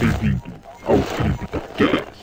[0.00, 0.42] Bem-vindo
[0.84, 2.18] ao CryptoCast.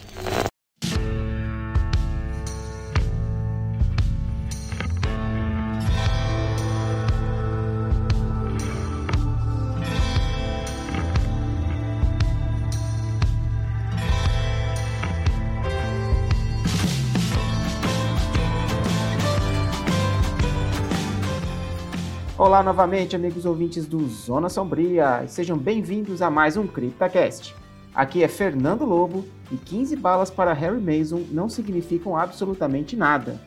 [22.38, 27.65] Olá novamente, amigos ouvintes do Zona Sombria, sejam bem-vindos a mais um CryptaCast.
[27.96, 33.40] Aqui é Fernando Lobo e 15 balas para Harry Mason não significam absolutamente nada.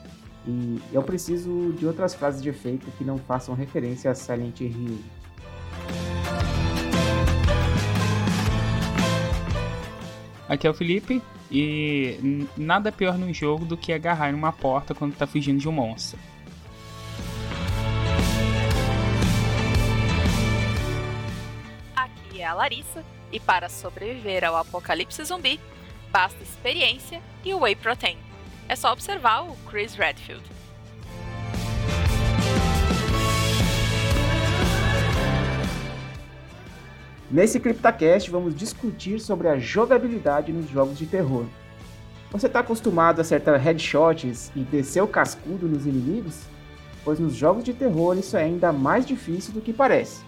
[0.46, 4.98] E eu preciso de outras frases de efeito que não façam referência a Silent Hill.
[10.48, 14.94] Aqui é o Felipe e nada pior num jogo do que agarrar em uma porta
[14.94, 16.18] quando tá fugindo de um monstro.
[21.94, 25.60] Aqui é a Larissa, e para sobreviver ao apocalipse zumbi,
[26.10, 28.18] basta experiência e whey protein.
[28.68, 30.44] É só observar o Chris Redfield.
[37.30, 41.44] Nesse CryptaCast vamos discutir sobre a jogabilidade nos jogos de terror.
[42.30, 46.42] Você está acostumado a acertar headshots e descer o cascudo nos inimigos?
[47.04, 50.27] Pois nos jogos de terror isso é ainda mais difícil do que parece.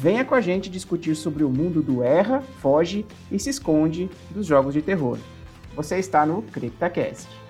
[0.00, 4.46] Venha com a gente discutir sobre o mundo do erra, foge e se esconde dos
[4.46, 5.18] jogos de terror.
[5.74, 7.45] Você está no CryptaCast.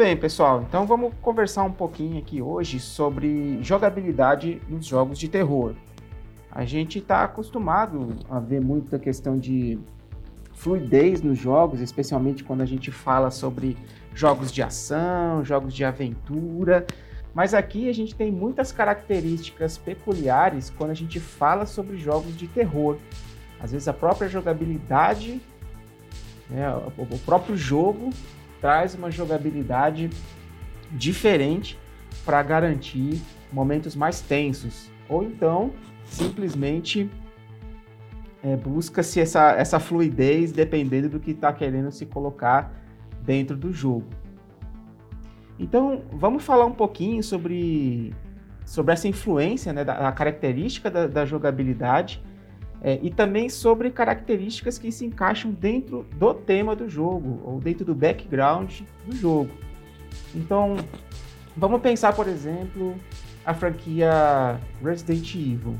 [0.00, 0.64] Bem, pessoal.
[0.66, 5.74] Então vamos conversar um pouquinho aqui hoje sobre jogabilidade nos jogos de terror.
[6.50, 9.78] A gente está acostumado a ver muita questão de
[10.54, 13.76] fluidez nos jogos, especialmente quando a gente fala sobre
[14.14, 16.86] jogos de ação, jogos de aventura.
[17.34, 22.48] Mas aqui a gente tem muitas características peculiares quando a gente fala sobre jogos de
[22.48, 22.96] terror.
[23.60, 25.42] Às vezes a própria jogabilidade,
[26.48, 28.08] né, o próprio jogo
[28.60, 30.10] traz uma jogabilidade
[30.90, 31.78] diferente
[32.24, 33.20] para garantir
[33.52, 34.90] momentos mais tensos.
[35.08, 35.72] Ou então,
[36.04, 37.10] simplesmente
[38.42, 42.72] é, busca-se essa, essa fluidez dependendo do que está querendo se colocar
[43.22, 44.06] dentro do jogo.
[45.58, 48.14] Então, vamos falar um pouquinho sobre,
[48.64, 52.22] sobre essa influência, né, da, a característica da, da jogabilidade
[52.82, 57.84] é, e também sobre características que se encaixam dentro do tema do jogo ou dentro
[57.84, 59.50] do background do jogo.
[60.34, 60.76] Então,
[61.56, 62.94] vamos pensar, por exemplo,
[63.44, 65.78] a franquia Resident Evil.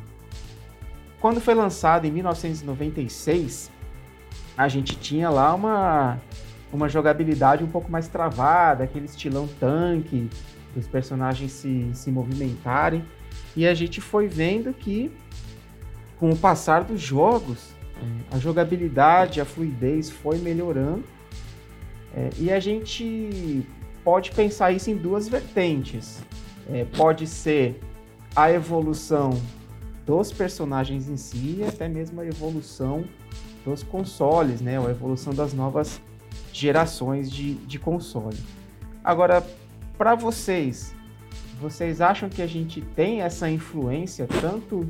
[1.20, 3.70] Quando foi lançado em 1996,
[4.56, 6.18] a gente tinha lá uma,
[6.72, 10.28] uma jogabilidade um pouco mais travada, aquele estilão tanque,
[10.74, 13.04] dos personagens se, se movimentarem.
[13.56, 15.10] E a gente foi vendo que
[16.20, 17.74] com o passar dos jogos,
[18.30, 21.02] a jogabilidade, a fluidez foi melhorando.
[22.14, 23.66] É, e a gente
[24.04, 26.22] pode pensar isso em duas vertentes.
[26.68, 27.80] É, pode ser
[28.36, 29.30] a evolução
[30.04, 33.04] dos personagens em si, e até mesmo a evolução
[33.64, 34.78] dos consoles, né?
[34.78, 36.00] A evolução das novas
[36.52, 38.38] gerações de, de console.
[39.02, 39.44] Agora,
[39.96, 40.94] para vocês,
[41.60, 44.88] vocês acham que a gente tem essa influência tanto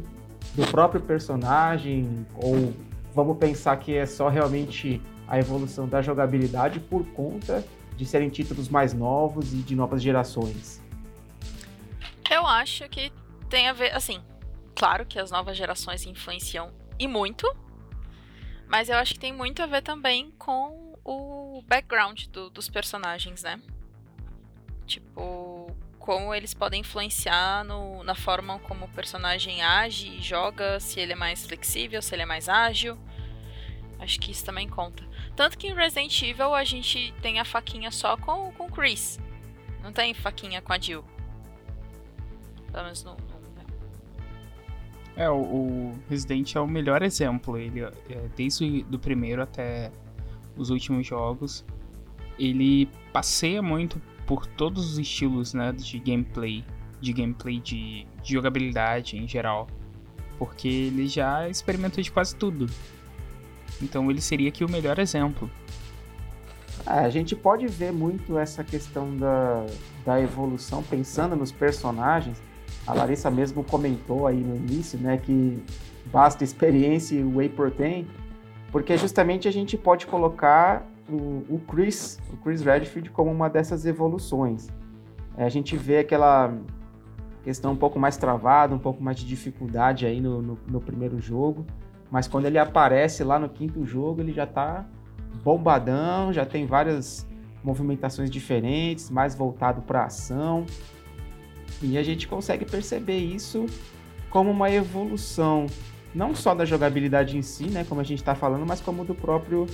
[0.54, 2.74] do próprio personagem ou
[3.14, 7.64] vamos pensar que é só realmente a evolução da jogabilidade por conta
[7.96, 10.82] de serem títulos mais novos e de novas gerações?
[12.30, 13.12] Eu acho que
[13.48, 14.20] tem a ver, assim,
[14.74, 17.46] claro que as novas gerações influenciam e muito,
[18.68, 23.42] mas eu acho que tem muito a ver também com o background do- dos personagens,
[23.42, 23.60] né?
[24.86, 25.49] Tipo,
[26.00, 31.12] como eles podem influenciar no- na forma como o personagem age e joga, se ele
[31.12, 32.98] é mais flexível, se ele é mais ágil.
[33.98, 35.04] Acho que isso também conta.
[35.36, 39.20] Tanto que em Resident Evil a gente tem a faquinha só com, com o Chris.
[39.84, 41.04] Não tem faquinha com a Jill.
[42.72, 43.12] Pelo menos no.
[43.12, 43.40] no-
[45.16, 47.58] É, o, Resident é o melhor exemplo.
[47.58, 47.90] Ele, é,
[48.34, 49.92] desde o primeiro até
[50.56, 51.62] os últimos jogos,
[52.38, 54.00] ele passeia muito
[54.30, 56.64] por todos os estilos né, de gameplay,
[57.00, 59.66] de gameplay de, de jogabilidade em geral.
[60.38, 62.66] porque ele já experimentou de quase tudo.
[63.82, 65.50] Então ele seria aqui o melhor exemplo.
[66.86, 69.66] É, a gente pode ver muito essa questão da,
[70.06, 72.40] da evolução pensando nos personagens.
[72.86, 75.60] A Larissa mesmo comentou aí no início, né, que
[76.06, 78.06] basta experiência e whey protein,
[78.70, 80.86] porque justamente a gente pode colocar
[81.16, 84.68] o, Chris, o Chris Redfield como uma dessas evoluções.
[85.36, 86.52] É, a gente vê aquela
[87.42, 91.20] questão um pouco mais travada, um pouco mais de dificuldade aí no, no, no primeiro
[91.20, 91.64] jogo,
[92.10, 94.86] mas quando ele aparece lá no quinto jogo, ele já está
[95.42, 97.26] bombadão, já tem várias
[97.62, 100.66] movimentações diferentes, mais voltado para ação.
[101.80, 103.66] E a gente consegue perceber isso
[104.28, 105.66] como uma evolução,
[106.14, 109.14] não só da jogabilidade em si, né, como a gente está falando, mas como do
[109.14, 109.66] próprio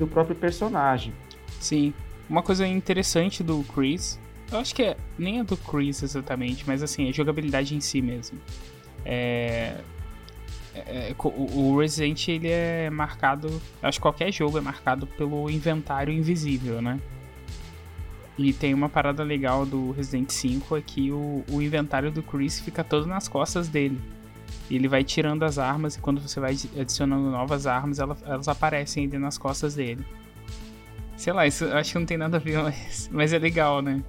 [0.00, 1.12] do próprio personagem.
[1.60, 1.94] Sim.
[2.28, 4.18] Uma coisa interessante do Chris,
[4.50, 8.00] eu acho que é, nem é do Chris exatamente, mas assim, a jogabilidade em si
[8.00, 8.38] mesmo.
[9.04, 9.76] É,
[10.74, 16.80] é, o Resident ele é marcado, acho que qualquer jogo é marcado pelo inventário invisível,
[16.80, 16.98] né?
[18.38, 22.58] E tem uma parada legal do Resident 5 é que o, o inventário do Chris
[22.58, 24.00] fica todo nas costas dele.
[24.70, 28.46] E ele vai tirando as armas e quando você vai adicionando novas armas, elas, elas
[28.46, 30.06] aparecem ali nas costas dele.
[31.16, 34.02] Sei lá, isso acho que não tem nada a ver, mas, mas é legal, né?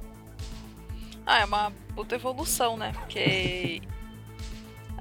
[1.25, 2.91] Ah, é uma puta evolução, né?
[2.93, 3.81] Porque.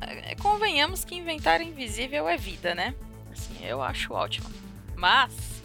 [0.40, 2.94] Convenhamos que inventário invisível é vida, né?
[3.30, 4.48] Assim, eu acho ótimo.
[4.96, 5.60] Mas.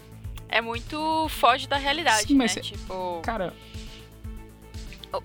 [0.48, 2.60] É muito foge da realidade, Sim, mas né?
[2.60, 2.64] É...
[2.64, 3.20] Tipo.
[3.22, 3.52] Cara.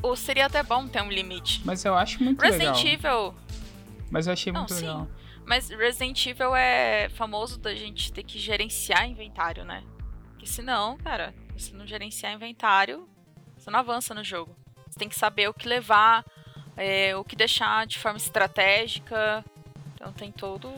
[0.02, 1.62] Ou seria até bom ter um limite.
[1.66, 2.76] Mas eu acho muito Resident legal.
[2.76, 3.41] Resident Evil
[4.12, 4.82] mas eu achei Não, muito sim.
[4.82, 5.08] legal.
[5.46, 9.84] Mas Resident Evil é famoso da gente ter que gerenciar inventário, né?
[10.30, 13.08] Porque senão, cara, se não gerenciar inventário,
[13.58, 14.56] você não avança no jogo.
[14.90, 16.26] Você tem que saber o que levar,
[16.76, 19.44] é, o que deixar de forma estratégica.
[19.96, 20.70] Então tem todo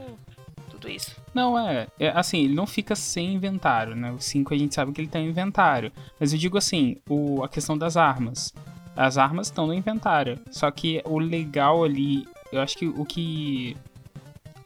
[0.70, 1.16] tudo isso.
[1.34, 4.12] Não, é, é, Assim, ele não fica sem inventário, né?
[4.12, 5.92] O 5 a gente sabe que ele tem inventário.
[6.20, 8.54] Mas eu digo assim, o, a questão das armas.
[8.96, 10.40] As armas estão no inventário.
[10.52, 13.76] Só que o legal ali eu acho que o que.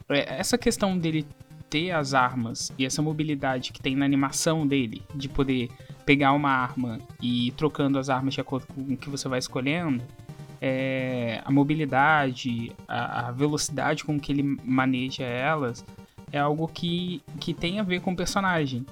[0.08, 1.26] É, essa questão dele
[1.70, 5.68] ter as armas e essa mobilidade que tem na animação dele, de poder
[6.04, 9.38] pegar uma arma e ir trocando as armas de acordo com o que você vai
[9.38, 10.02] escolhendo,
[10.60, 15.84] é, a mobilidade, a, a, velocidade com que ele maneja elas,
[16.32, 18.84] é algo que, que tem a ver com o personagem.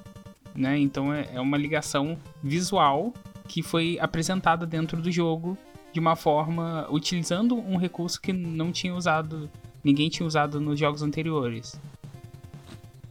[0.54, 0.78] Né?
[0.78, 3.12] Então é, é uma ligação visual
[3.48, 5.56] que foi apresentada dentro do jogo
[5.96, 9.48] de uma forma utilizando um recurso que não tinha usado,
[9.82, 11.80] ninguém tinha usado nos jogos anteriores.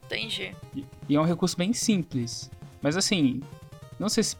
[0.05, 0.55] Entendi.
[1.09, 2.51] E é um recurso bem simples,
[2.83, 3.41] mas assim,
[3.97, 4.37] não sei se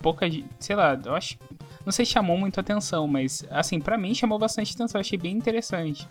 [0.00, 0.26] pouca,
[0.58, 1.36] sei lá, eu acho,
[1.84, 5.36] não sei se chamou muito atenção, mas assim, para mim chamou bastante atenção, achei bem
[5.36, 6.08] interessante.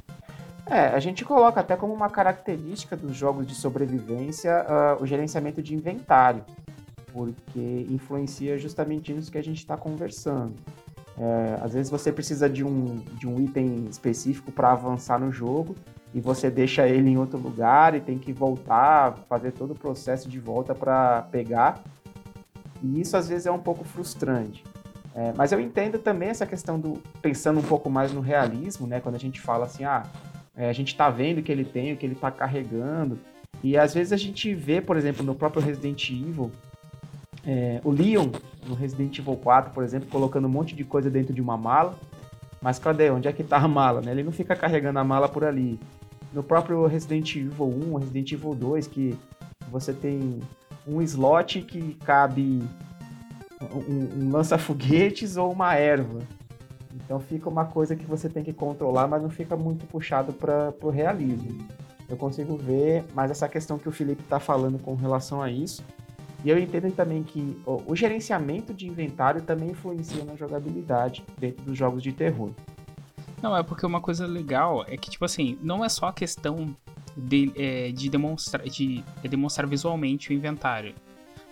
[0.68, 5.60] É, a gente coloca até como uma característica dos jogos de sobrevivência uh, o gerenciamento
[5.60, 6.46] de inventário,
[7.12, 10.54] porque influencia justamente nisso que a gente está conversando.
[11.18, 15.76] É, às vezes você precisa de um, de um item específico para avançar no jogo
[16.14, 20.30] e você deixa ele em outro lugar e tem que voltar, fazer todo o processo
[20.30, 21.84] de volta para pegar.
[22.82, 24.64] E isso às vezes é um pouco frustrante.
[25.16, 29.00] É, mas eu entendo também essa questão do pensando um pouco mais no realismo, né?
[29.00, 30.04] Quando a gente fala assim, ah,
[30.56, 33.20] é, a gente está vendo o que ele tem, o que ele está carregando.
[33.64, 36.52] E às vezes a gente vê, por exemplo, no próprio Resident Evil,
[37.46, 38.30] é, o Leon,
[38.66, 41.96] no Resident Evil 4, por exemplo, colocando um monte de coisa dentro de uma mala.
[42.62, 43.10] Mas cadê?
[43.10, 44.02] Onde é que tá a mala?
[44.02, 44.12] Né?
[44.12, 45.80] Ele não fica carregando a mala por ali.
[46.32, 49.18] No próprio Resident Evil 1, Resident Evil 2, que
[49.70, 50.40] você tem
[50.88, 52.64] um slot que cabe
[53.62, 56.20] um, um lança-foguetes ou uma erva.
[56.94, 60.74] Então fica uma coisa que você tem que controlar, mas não fica muito puxado para
[60.82, 61.68] o realismo.
[62.08, 65.84] Eu consigo ver, mas essa questão que o Felipe está falando com relação a isso,
[66.44, 71.64] e eu entendo também que ó, o gerenciamento de inventário também influencia na jogabilidade dentro
[71.64, 72.52] dos jogos de terror.
[73.42, 76.76] Não, é porque uma coisa legal é que, tipo assim, não é só a questão
[77.16, 80.96] de, é, de demonstrar, de é demonstrar visualmente o inventário,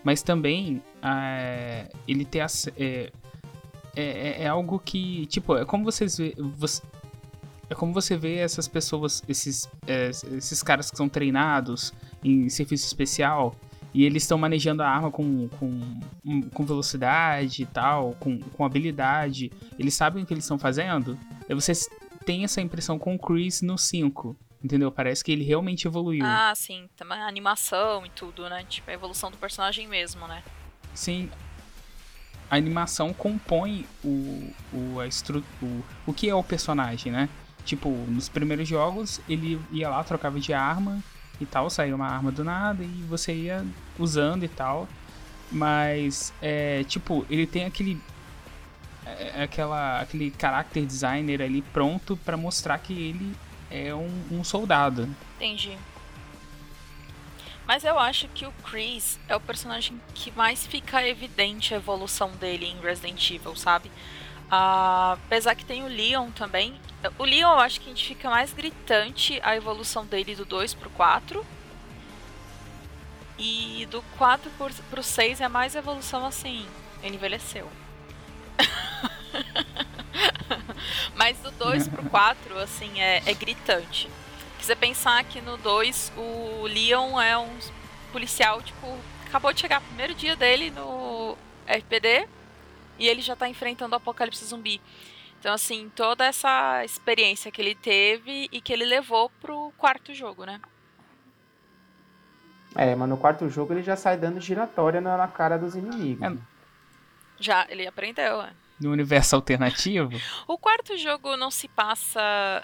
[0.03, 3.11] mas também é, ele ter as, é,
[3.95, 6.81] é, é, algo que, tipo, é como vocês vê, você,
[7.69, 11.93] é como você vê essas pessoas, esses, é, esses caras que são treinados
[12.23, 13.53] em serviço especial,
[13.93, 19.51] e eles estão manejando a arma com, com, com velocidade e tal, com, com habilidade.
[19.77, 21.17] Eles sabem o que eles estão fazendo.
[21.49, 21.73] E você
[22.25, 24.35] tem essa impressão com o Chris no 5.
[24.63, 24.91] Entendeu?
[24.91, 26.23] Parece que ele realmente evoluiu.
[26.23, 26.87] Ah, sim.
[26.95, 28.63] Também a animação e tudo, né?
[28.69, 30.43] Tipo, a evolução do personagem mesmo, né?
[30.93, 31.29] Sim.
[32.49, 37.27] A animação compõe o, o, a estru, o, o que é o personagem, né?
[37.63, 41.01] tipo, nos primeiros jogos, ele ia lá, trocava de arma
[41.43, 43.65] e tal, saía uma arma do nada e você ia
[43.97, 44.87] usando e tal.
[45.51, 48.01] Mas, é, tipo, ele tem aquele.
[49.05, 53.35] É, aquela, aquele character designer ali pronto para mostrar que ele
[53.69, 55.09] é um, um soldado.
[55.35, 55.77] Entendi.
[57.65, 62.31] Mas eu acho que o Chris é o personagem que mais fica evidente a evolução
[62.31, 63.89] dele em Resident Evil, sabe?
[64.51, 66.77] Uh, apesar que tem o Leon também.
[67.17, 70.73] O Leon eu acho que a gente fica mais gritante a evolução dele do 2
[70.73, 71.45] pro 4.
[73.39, 76.67] E do 4 pro, pro 6 é mais evolução assim.
[77.01, 77.71] Ele envelheceu.
[81.15, 84.09] Mas do 2 pro 4, assim, é, é gritante.
[84.59, 87.57] Se você pensar que no 2 o Leon é um
[88.11, 92.27] policial, tipo, acabou de chegar primeiro dia dele no RPD
[92.97, 94.81] e ele já tá enfrentando o apocalipse zumbi.
[95.39, 100.45] Então, assim, toda essa experiência que ele teve e que ele levou pro quarto jogo,
[100.45, 100.61] né?
[102.75, 106.23] É, mas no quarto jogo ele já sai dando giratória na, cara dos inimigos.
[106.23, 106.37] É.
[107.39, 108.51] Já, ele aprendeu, é.
[108.79, 110.11] No universo alternativo?
[110.47, 112.63] o quarto jogo não se passa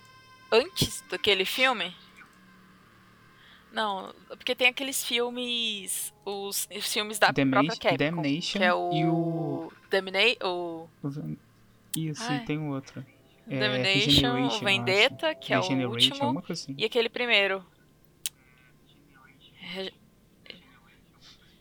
[0.52, 1.96] antes daquele filme?
[3.72, 8.74] Não, porque tem aqueles filmes, os, os filmes da Damna própria Capcom, Damnation que é
[8.74, 10.88] o, e o Damna o
[11.96, 12.38] Isso, Ai.
[12.38, 13.06] e tem um outro.
[13.50, 16.76] É, Damnation, o Vendetta, que é o último, assim.
[16.78, 17.64] e aquele primeiro.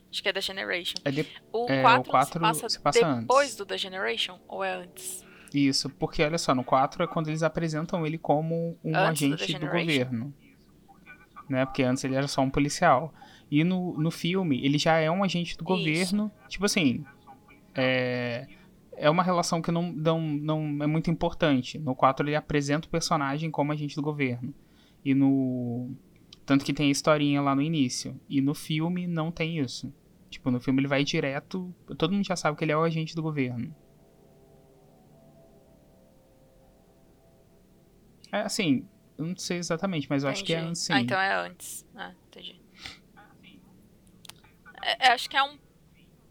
[0.09, 0.95] Acho que é da Generation.
[1.05, 1.27] É de...
[1.51, 3.55] O 4 é, se passa, se passa depois antes.
[3.55, 5.23] do da Generation ou é antes?
[5.53, 9.53] Isso, porque olha só, no 4 é quando eles apresentam ele como um antes agente
[9.53, 10.33] do, do governo.
[11.49, 11.65] Né?
[11.65, 13.13] Porque antes ele era só um policial.
[13.49, 15.63] E no, no filme, ele já é um agente do Isso.
[15.63, 16.31] governo.
[16.47, 17.05] Tipo assim.
[17.73, 18.47] É,
[18.93, 21.77] é uma relação que não, não, não é muito importante.
[21.77, 24.53] No 4 ele apresenta o personagem como agente do governo.
[25.05, 25.91] E no.
[26.45, 28.19] Tanto que tem a historinha lá no início.
[28.27, 29.93] E no filme não tem isso.
[30.29, 31.73] Tipo, no filme ele vai direto.
[31.97, 33.73] Todo mundo já sabe que ele é o agente do governo.
[38.31, 38.85] É, assim,
[39.17, 40.41] eu não sei exatamente, mas eu entendi.
[40.41, 40.81] acho que é antes.
[40.81, 40.93] Sim.
[40.93, 41.85] Ah, então é antes.
[41.95, 42.61] Ah, entendi.
[44.81, 45.57] É, acho que é um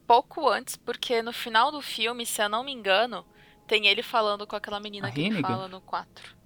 [0.07, 3.25] pouco antes, porque no final do filme, se eu não me engano,
[3.67, 6.37] tem ele falando com aquela menina a que ele fala no 4.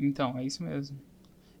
[0.00, 0.98] Então, é isso mesmo.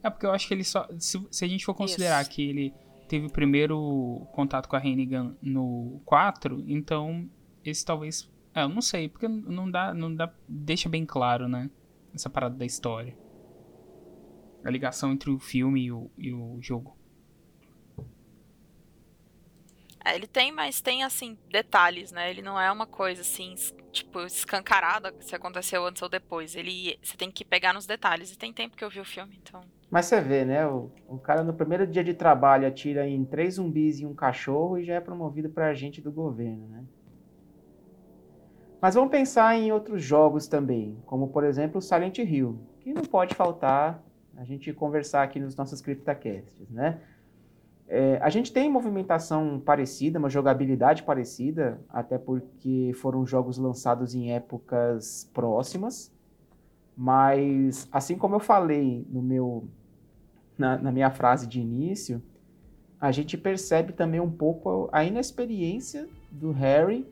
[0.02, 0.88] É porque eu acho que ele só.
[0.98, 2.30] Se, se a gente for considerar isso.
[2.30, 2.74] que ele
[3.08, 7.28] teve o primeiro contato com a Hennigan no 4, então
[7.64, 8.30] esse talvez.
[8.54, 9.94] É, eu não sei, porque não dá.
[9.94, 10.32] Não dá.
[10.48, 11.70] Deixa bem claro, né?
[12.14, 13.16] essa parada da história.
[14.64, 16.96] A ligação entre o filme e o, e o jogo.
[20.04, 22.30] É, ele tem, mas tem, assim, detalhes, né?
[22.30, 23.54] Ele não é uma coisa, assim,
[23.90, 26.54] tipo, escancarada se aconteceu antes ou depois.
[26.54, 28.30] Ele, você tem que pegar nos detalhes.
[28.30, 29.62] E tem tempo que eu vi o filme, então...
[29.90, 30.66] Mas você vê, né?
[30.66, 34.76] O, o cara no primeiro dia de trabalho atira em três zumbis e um cachorro
[34.76, 36.84] e já é promovido para agente do governo, né?
[38.80, 43.34] Mas vamos pensar em outros jogos também, como por exemplo Silent Hill, que não pode
[43.34, 44.02] faltar
[44.36, 47.00] a gente conversar aqui nos nossos CryptaCasts, né?
[47.86, 54.32] É, a gente tem movimentação parecida, uma jogabilidade parecida, até porque foram jogos lançados em
[54.32, 56.10] épocas próximas,
[56.96, 59.68] mas assim como eu falei no meu
[60.56, 62.22] na, na minha frase de início,
[63.00, 67.06] a gente percebe também um pouco a inexperiência do Harry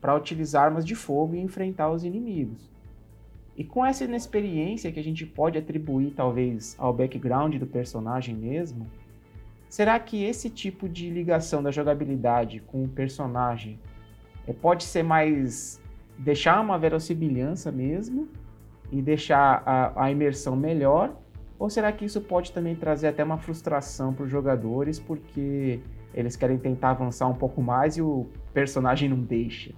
[0.00, 2.70] para utilizar armas de fogo e enfrentar os inimigos.
[3.56, 8.86] E com essa inexperiência que a gente pode atribuir talvez ao background do personagem mesmo,
[9.68, 13.78] será que esse tipo de ligação da jogabilidade com o personagem
[14.46, 15.80] é, pode ser mais
[16.18, 18.28] deixar uma verossimilhança mesmo
[18.92, 21.16] e deixar a, a imersão melhor?
[21.58, 25.80] Ou será que isso pode também trazer até uma frustração para os jogadores porque
[26.12, 29.72] eles querem tentar avançar um pouco mais e o personagem não deixa?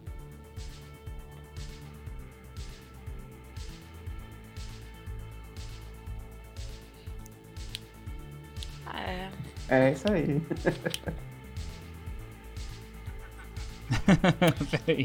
[9.68, 10.40] É isso aí.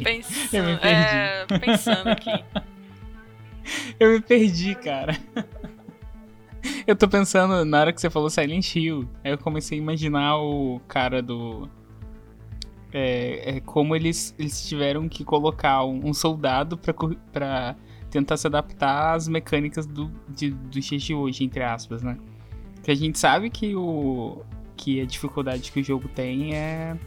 [0.04, 1.16] Pensando, eu me perdi.
[1.16, 2.32] É, pensando aqui.
[4.00, 5.18] eu me perdi, cara.
[6.86, 10.38] Eu tô pensando, na hora que você falou Silent Hill, aí eu comecei a imaginar
[10.38, 11.70] o cara do.
[12.92, 16.94] É, é como eles, eles tiveram que colocar um, um soldado pra,
[17.32, 17.76] pra
[18.10, 22.18] tentar se adaptar às mecânicas do, de, do dias de hoje, entre aspas, né?
[22.84, 24.44] Que a gente sabe que o,
[24.76, 26.98] que a dificuldade que o jogo tem é.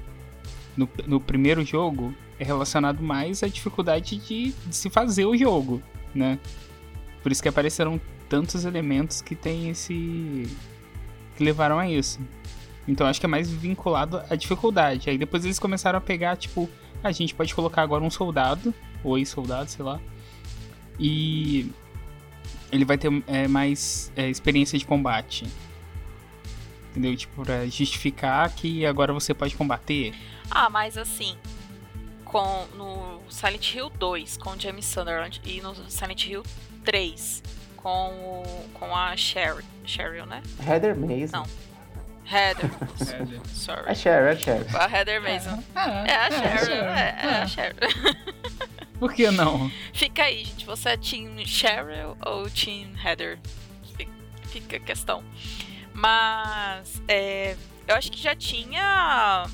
[0.77, 5.83] No, no primeiro jogo, é relacionado mais à dificuldade de, de se fazer o jogo,
[6.15, 6.39] né?
[7.23, 10.47] Por isso que apareceram tantos elementos que tem esse.
[11.37, 12.21] que levaram a isso.
[12.87, 15.11] Então acho que é mais vinculado à dificuldade.
[15.11, 16.69] Aí depois eles começaram a pegar, tipo,
[17.03, 20.01] a gente pode colocar agora um soldado, ou ex-soldado, sei lá.
[20.99, 21.71] E
[22.71, 25.47] ele vai ter é, mais é, experiência de combate.
[26.97, 27.15] Entendeu?
[27.17, 30.15] Tipo, pra justificar que agora você pode combater.
[30.51, 31.37] Ah, mas assim,
[32.25, 36.43] com no Silent Hill 2 com James Sunderland e no Silent Hill
[36.85, 37.43] 3
[37.77, 40.43] com, o, com a Cheryl, Cheryl, né?
[40.67, 41.37] Heather Mason.
[41.37, 41.47] Não.
[42.25, 42.71] Heather.
[42.99, 43.95] É Sorry.
[43.95, 44.67] Cheryl, é Cheryl.
[44.79, 45.63] A Heather Mason.
[46.07, 46.75] É, a Cheryl.
[46.85, 47.77] É, é a Cheryl.
[48.99, 49.71] Por que não?
[49.93, 50.65] Fica aí, gente.
[50.65, 53.39] Você é Team Cheryl ou Team Heather?
[53.97, 54.09] Fi-
[54.49, 55.23] Fica a questão.
[55.97, 57.57] Mas é,
[57.89, 59.47] eu acho que já tinha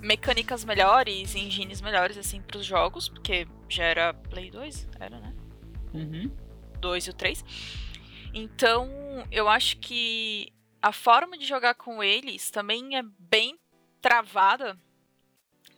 [0.00, 5.34] mecânicas melhores, engines melhores assim pros jogos, porque já era Play 2, era, né?
[5.92, 6.30] Uhum.
[6.80, 7.44] 2 e o 3.
[8.32, 8.88] Então,
[9.30, 13.58] eu acho que a forma de jogar com eles também é bem
[14.00, 14.78] travada,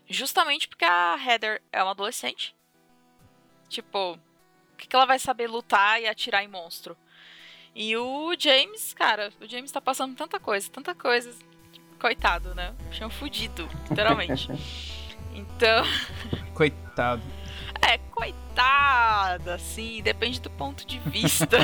[0.08, 2.54] justamente porque a Heather é uma adolescente.
[3.68, 6.96] Tipo, o que, que ela vai saber lutar e atirar em monstro?
[7.80, 11.32] E o James, cara, o James tá passando tanta coisa, tanta coisa.
[12.00, 12.74] Coitado, né?
[12.90, 14.48] Tinha fudido, literalmente.
[15.32, 15.84] então.
[16.54, 17.22] Coitado.
[17.80, 21.56] É, coitada, assim, depende do ponto de vista.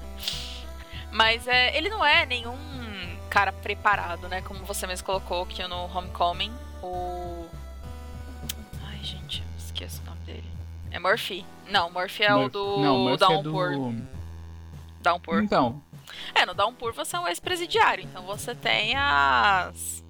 [1.12, 2.56] Mas é, ele não é nenhum
[3.28, 4.40] cara preparado, né?
[4.40, 6.54] Como você mesmo colocou aqui no Homecoming.
[6.82, 7.46] O.
[8.88, 10.44] Ai, gente, eu esqueço o nome dele.
[10.90, 11.44] É Murphy.
[11.68, 13.72] Não, Murphy é o Murphy- do Não, Murphy é Downpour.
[13.72, 14.11] do...
[15.02, 15.42] Downpour.
[15.42, 15.82] Então,
[16.34, 20.02] É, no Downpour você é um ex-presidiário, então você tem as.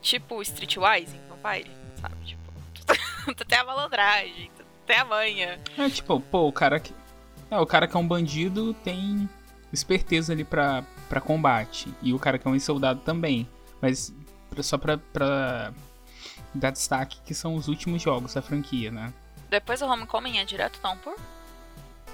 [0.00, 2.14] Tipo Streetwise no baile, sabe?
[2.24, 2.52] Tipo,
[3.34, 5.60] tu tem a malandragem, tu tem a manha.
[5.76, 6.94] é tipo, pô, o cara que...
[7.50, 9.28] É, o cara que é um bandido tem
[9.72, 11.92] esperteza ali pra, pra combate.
[12.02, 13.48] E o cara que é um soldado também.
[13.80, 14.12] Mas
[14.62, 15.72] só pra, pra
[16.54, 19.12] dar destaque que são os últimos jogos da franquia, né?
[19.50, 21.16] Depois o Homecoming é direto Downpour?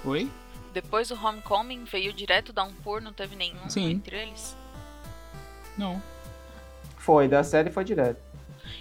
[0.05, 0.29] Oi?
[0.73, 3.91] Depois o Homecoming veio direto Downpour, não teve nenhum Sim.
[3.91, 4.57] entre eles?
[5.77, 6.01] Não.
[6.97, 8.19] Foi, da série foi direto.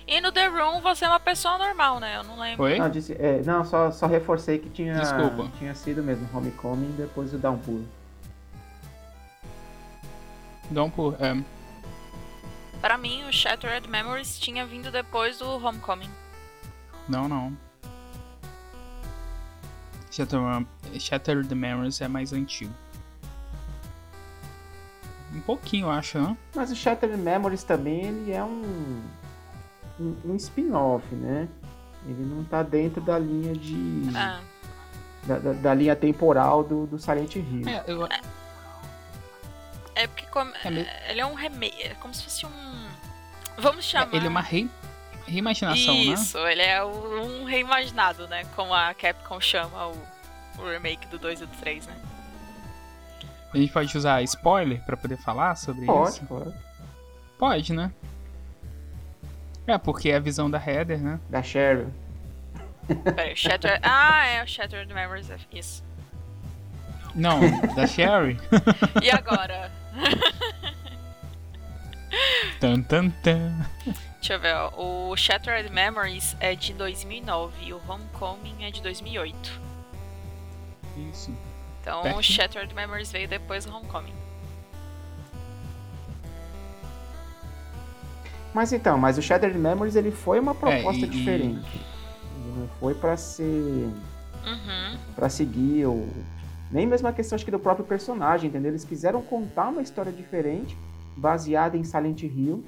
[0.06, 2.16] E no The Room você é uma pessoa normal, né?
[2.16, 2.64] Eu não lembro.
[2.64, 2.78] Oi?
[2.78, 5.50] Não, disse, é, não só, só reforcei que tinha, Desculpa.
[5.58, 7.82] tinha sido mesmo Homecoming e depois o Downpour.
[10.70, 11.16] Dá um por...
[11.20, 11.36] É,
[12.80, 16.10] Pra mim, o Shattered Memories tinha vindo depois do Homecoming.
[17.08, 17.56] não, não.
[20.12, 20.38] Shatter,
[21.00, 22.72] Shattered Memories é mais antigo.
[25.34, 26.36] Um pouquinho, eu acho, né?
[26.54, 29.02] Mas o Shattered Memories também, ele é um,
[29.98, 31.48] um, um spin-off, né?
[32.06, 34.02] Ele não tá dentro da linha de...
[34.14, 34.40] Ah,
[35.26, 37.66] Da, da- da linha temporal do, do Silent Hill.
[37.68, 38.06] É, eu,
[39.94, 41.80] é porque como- É ele é um remake.
[41.82, 42.88] É como se fosse um.
[43.56, 44.12] Vamos chamar.
[44.14, 44.68] ele é uma re,
[45.26, 46.00] reimaginação, né?
[46.00, 48.44] Isso, ele é o- um reimaginado, né?
[48.56, 49.96] Como a Capcom chama o,
[50.58, 51.94] o remake do 2 e do 3, né?
[53.52, 56.24] A gente pode usar spoiler pra poder falar sobre Pode, isso?
[56.26, 56.54] pode.
[57.38, 57.92] Pode, né?
[59.66, 61.20] É, porque é a visão da Heather, né?
[61.28, 61.92] Da Cheryl.
[63.04, 63.80] Peraí, o Shattered.
[63.84, 65.30] ah, é o Shattered Memories.
[65.30, 65.84] é Isso.
[67.14, 67.40] Não,
[67.74, 68.38] da Sherry.
[69.02, 69.70] E agora?
[72.60, 73.66] tan, tan, tan.
[74.22, 75.10] Deixa eu ver, ó.
[75.10, 79.60] O Shattered Memories é de 2009 e o Homecoming é de 2008.
[81.10, 81.34] Isso.
[81.80, 82.22] Então o.
[82.22, 84.14] Shattered Memories veio depois do Homecoming.
[88.54, 91.80] Mas então, mas o Shattered Memories ele foi uma proposta e- diferente.
[92.44, 93.42] Ele não foi pra ser
[94.44, 94.98] Uhum.
[95.16, 96.08] Pra seguir o
[96.70, 98.70] nem mesmo a questão acho que do próprio personagem, entendeu?
[98.70, 100.76] Eles quiseram contar uma história diferente,
[101.16, 102.64] baseada em Silent Hill.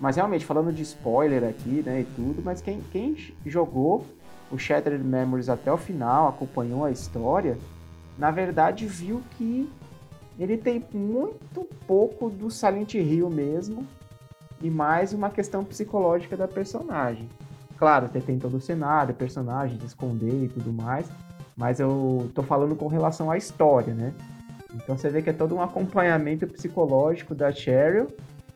[0.00, 4.04] Mas realmente falando de spoiler aqui, né, e tudo, mas quem, quem jogou
[4.50, 7.58] o Shattered Memories até o final, acompanhou a história,
[8.16, 9.70] na verdade viu que
[10.38, 13.86] ele tem muito pouco do Silent Hill mesmo
[14.62, 17.28] e mais uma questão psicológica da personagem.
[17.76, 21.08] Claro, tem todo o cenário, personagens, esconder e tudo mais,
[21.56, 24.14] mas eu tô falando com relação à história, né?
[24.74, 28.08] Então você vê que é todo um acompanhamento psicológico da Cheryl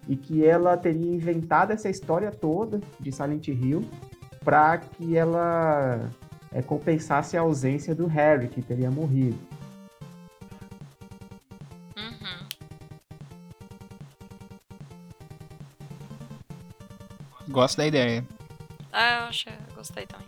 [0.09, 3.89] e que ela teria inventado essa história toda de Silent Hill
[4.45, 6.11] para que ela
[6.53, 9.39] é, compensasse a ausência do Harry, que teria morrido.
[11.97, 12.49] Uhum.
[17.49, 18.25] Gosto da ideia.
[18.93, 20.27] Ah, eu achei, eu gostei também.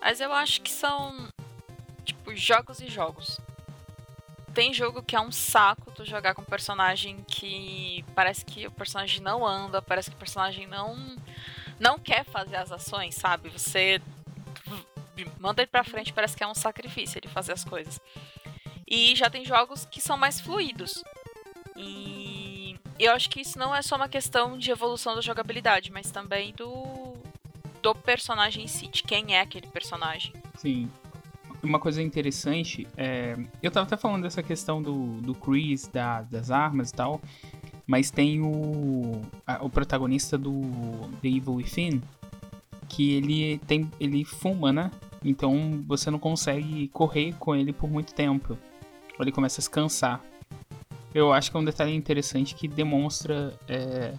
[0.00, 1.28] Mas eu acho que são,
[2.04, 3.40] tipo, jogos e jogos.
[4.54, 8.70] Tem jogo que é um saco tu jogar com um personagem que parece que o
[8.70, 11.16] personagem não anda, parece que o personagem não
[11.80, 13.48] não quer fazer as ações, sabe?
[13.48, 14.00] Você
[15.40, 18.00] manda ele pra frente, parece que é um sacrifício ele fazer as coisas.
[18.86, 21.02] E já tem jogos que são mais fluidos.
[21.76, 26.10] E eu acho que isso não é só uma questão de evolução da jogabilidade, mas
[26.10, 27.16] também do
[27.82, 30.32] do personagem em si, de quem é aquele personagem.
[30.56, 30.88] Sim.
[31.62, 36.50] Uma coisa interessante, é, eu tava até falando dessa questão do, do Chris, da, das
[36.50, 37.20] armas e tal,
[37.86, 40.60] mas tem o, a, o protagonista do
[41.20, 42.02] The Evil Within,
[42.88, 44.90] que ele tem ele fuma, né?
[45.24, 48.58] Então você não consegue correr com ele por muito tempo.
[49.20, 50.20] Ele começa a se cansar.
[51.14, 54.14] Eu acho que é um detalhe interessante que demonstra é,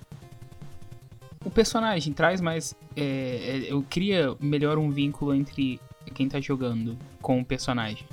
[1.43, 2.73] o personagem, traz mais.
[2.95, 5.79] É, é, cria melhor um vínculo entre
[6.13, 8.07] quem tá jogando com o personagem.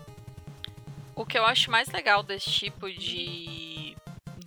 [1.14, 3.94] O que eu acho mais legal desse tipo de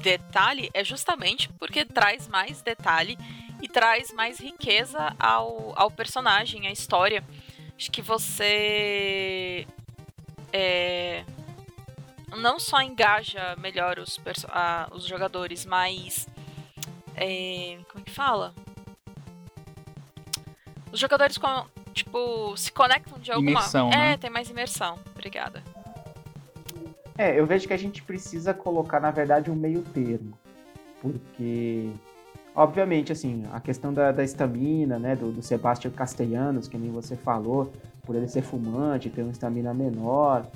[0.02, 3.15] detalhe é justamente porque traz mais detalhe
[3.62, 7.23] e traz mais riqueza ao, ao personagem, à história.
[7.78, 9.67] Acho que você
[10.52, 11.23] é,
[12.38, 16.28] não só engaja melhor os, a, os jogadores, mas.
[17.15, 18.54] É, como é que fala?
[20.91, 21.38] Os jogadores,
[21.94, 23.52] tipo, se conectam de alguma...
[23.52, 24.18] Imersão, é, né?
[24.18, 24.98] tem mais imersão.
[25.14, 25.64] Obrigada.
[27.18, 30.34] É, eu vejo que a gente precisa colocar, na verdade, um meio termo.
[31.02, 31.90] Porque,
[32.56, 37.72] obviamente, assim, a questão da estamina, né, do, do Sebastião Castellanos, que nem você falou,
[38.04, 40.48] por ele ser fumante, ter uma estamina menor,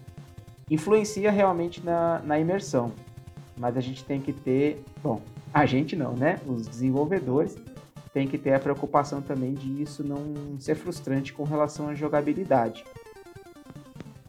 [0.70, 2.92] influencia realmente na, na imersão.
[3.58, 5.22] Mas a gente tem que ter, bom,
[5.54, 7.58] a gente não, né, os desenvolvedores
[8.18, 12.84] tem que ter a preocupação também de isso não ser frustrante com relação à jogabilidade.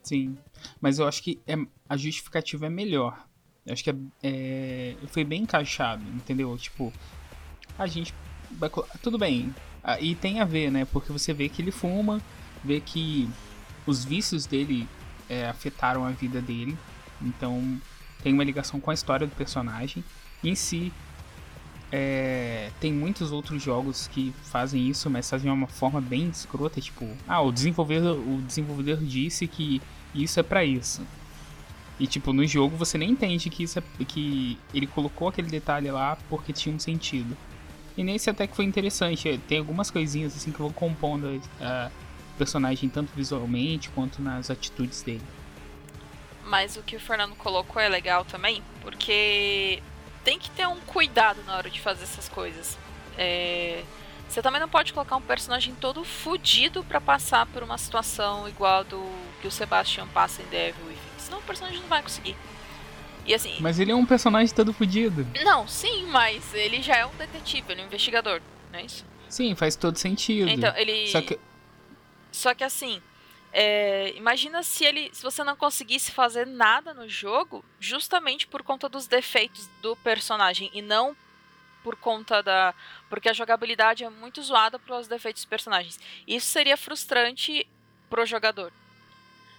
[0.03, 0.37] Sim,
[0.79, 1.55] mas eu acho que é,
[1.89, 3.27] a justificativa é melhor.
[3.65, 6.55] Eu acho que é, é, foi bem encaixado, entendeu?
[6.59, 6.93] Tipo,
[7.79, 8.13] a gente.
[9.01, 9.55] Tudo bem.
[10.01, 10.85] E tem a ver, né?
[10.85, 12.21] Porque você vê que ele fuma,
[12.63, 13.27] vê que
[13.87, 14.87] os vícios dele
[15.31, 16.77] é, afetaram a vida dele.
[17.23, 17.81] Então
[18.23, 20.05] tem uma ligação com a história do personagem.
[20.45, 20.93] em si,
[21.91, 26.81] é, tem muitos outros jogos que fazem isso, mas fazem de uma forma bem escrota,
[26.81, 29.81] tipo, ah, o desenvolvedor, o desenvolvedor disse que
[30.15, 31.03] isso é para isso.
[31.99, 35.91] E tipo, no jogo você nem entende que isso é, que ele colocou aquele detalhe
[35.91, 37.37] lá porque tinha um sentido.
[37.97, 41.91] E nesse até que foi interessante, é, tem algumas coisinhas assim que vão compondo uh,
[42.35, 45.25] o personagem tanto visualmente quanto nas atitudes dele.
[46.45, 49.83] Mas o que o Fernando colocou é legal também, porque
[50.29, 52.77] tem que ter um cuidado na hora de fazer essas coisas.
[53.17, 53.83] É...
[54.29, 58.85] Você também não pode colocar um personagem todo fudido para passar por uma situação igual
[58.85, 59.03] do
[59.41, 60.99] que o Sebastian passa em Devil Within.
[61.17, 62.37] Senão o personagem não vai conseguir.
[63.25, 63.57] E assim.
[63.61, 65.27] Mas ele é um personagem todo fudido.
[65.43, 69.07] Não, sim, mas ele já é um detetive, ele é um investigador, não é isso?
[69.31, 70.51] Sim, faz todo sentido.
[70.51, 71.09] Então, ele.
[71.09, 71.41] Só que.
[72.31, 73.01] Só que assim,
[73.53, 78.89] é, imagina se ele, se você não conseguisse fazer nada no jogo, justamente por conta
[78.89, 81.17] dos defeitos do personagem e não
[81.83, 82.75] por conta da,
[83.09, 85.99] porque a jogabilidade é muito zoada pelos defeitos dos personagens.
[86.27, 87.67] Isso seria frustrante
[88.11, 88.73] pro jogador.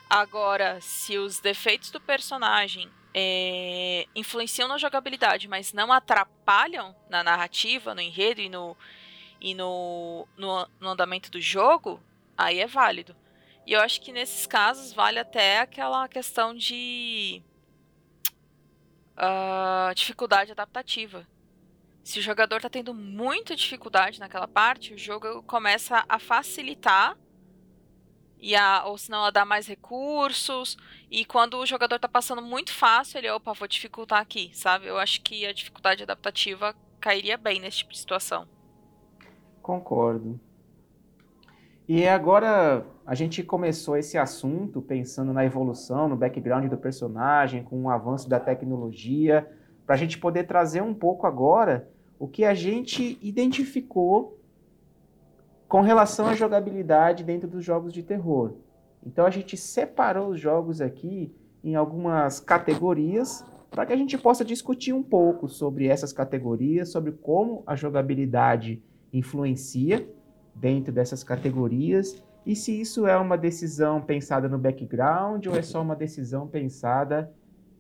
[0.10, 7.96] Agora, se os defeitos do personagem é, influenciam na jogabilidade, mas não atrapalham na narrativa,
[7.96, 8.78] no enredo e no,
[9.42, 12.02] e no, no, no andamento do jogo,
[12.38, 13.16] aí é válido.
[13.70, 17.40] E eu acho que nesses casos vale até aquela questão de
[19.16, 21.28] uh, dificuldade adaptativa.
[22.04, 27.16] Se o jogador está tendo muita dificuldade naquela parte, o jogo começa a facilitar
[28.40, 30.76] e a, ou senão a dar mais recursos.
[31.12, 34.88] E quando o jogador está passando muito fácil, ele, opa, vou dificultar aqui, sabe?
[34.88, 38.48] Eu acho que a dificuldade adaptativa cairia bem nesse tipo de situação.
[39.62, 40.42] Concordo.
[41.88, 47.82] E agora a gente começou esse assunto pensando na evolução, no background do personagem, com
[47.82, 49.50] o avanço da tecnologia,
[49.84, 54.40] para a gente poder trazer um pouco agora o que a gente identificou
[55.68, 58.54] com relação à jogabilidade dentro dos jogos de terror.
[59.04, 64.46] Então a gente separou os jogos aqui em algumas categorias para que a gente possa
[64.46, 70.08] discutir um pouco sobre essas categorias, sobre como a jogabilidade influencia
[70.54, 75.82] dentro dessas categorias e se isso é uma decisão pensada no background ou é só
[75.82, 77.32] uma decisão pensada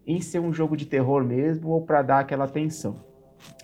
[0.05, 3.03] em ser um jogo de terror mesmo ou para dar aquela tensão.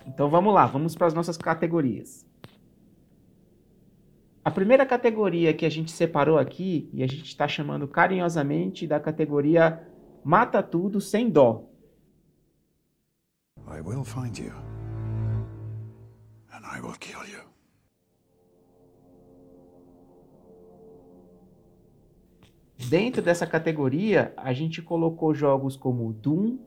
[0.07, 2.25] Então vamos lá, vamos para as nossas categorias.
[4.43, 8.99] A primeira categoria que a gente separou aqui, e a gente está chamando carinhosamente da
[8.99, 9.81] categoria
[10.23, 11.67] Mata Tudo Sem Dó.
[13.67, 14.53] I will find you.
[16.53, 17.54] And I will kill you.
[22.89, 26.59] Dentro dessa categoria, a gente colocou jogos como Doom,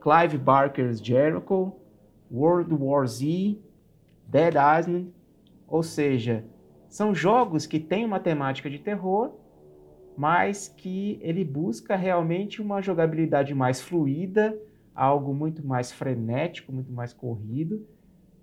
[0.00, 1.72] Clive Barker's Jericho,
[2.30, 3.56] World War Z,
[4.26, 5.12] Dead Island,
[5.68, 6.44] ou seja,
[6.88, 9.34] são jogos que têm uma temática de terror,
[10.16, 14.58] mas que ele busca realmente uma jogabilidade mais fluida,
[14.94, 17.86] algo muito mais frenético, muito mais corrido,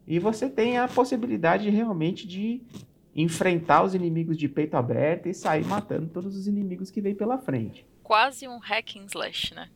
[0.08, 2.62] e você tem a possibilidade realmente de
[3.15, 7.38] enfrentar os inimigos de peito aberto e sair matando todos os inimigos que vem pela
[7.38, 7.86] frente.
[8.02, 9.69] Quase um hack and slash, né?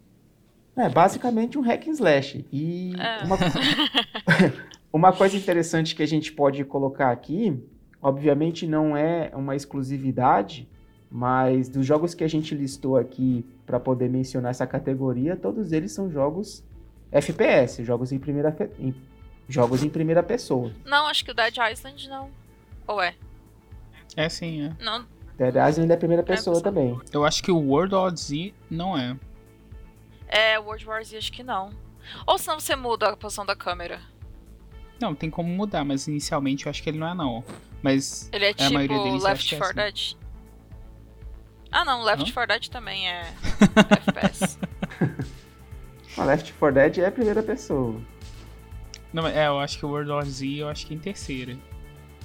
[0.76, 2.46] É, basicamente um hack and slash.
[2.52, 3.24] E É.
[3.24, 3.38] uma,
[4.92, 7.58] uma coisa interessante que a gente pode colocar aqui,
[8.02, 10.68] obviamente não é uma exclusividade,
[11.10, 15.92] mas dos jogos que a gente listou aqui para poder mencionar essa categoria, todos eles
[15.92, 16.64] são jogos
[17.12, 18.94] FPS, jogos em primeira, em-
[19.48, 20.72] jogos em primeira pessoa.
[20.86, 22.30] Não, acho que o Dead Island não.
[22.86, 23.16] Ou é?
[24.18, 24.84] É sim, é.
[24.84, 25.06] Não.
[25.38, 26.64] Dead Island é primeira pessoa pessoa.
[26.64, 27.00] também.
[27.14, 29.16] Eu acho que o World of Z não é.
[30.28, 31.70] É, World War Z acho que não.
[32.26, 34.02] Ou senão você muda a posição da câmera.
[35.00, 37.44] Não, tem como mudar, mas inicialmente eu acho que ele não é não.
[37.84, 39.92] Mas Ele é a tipo maioria deles eu acho Left que é 4 assim.
[39.94, 40.18] Dead.
[41.72, 42.34] Ah não, Left Hã?
[42.34, 43.22] 4 Dead também é
[44.08, 44.58] FPS.
[46.18, 48.02] O Left 4 Dead é primeira pessoa.
[49.14, 51.56] não, é, eu acho que o World of Z eu acho que é em terceira.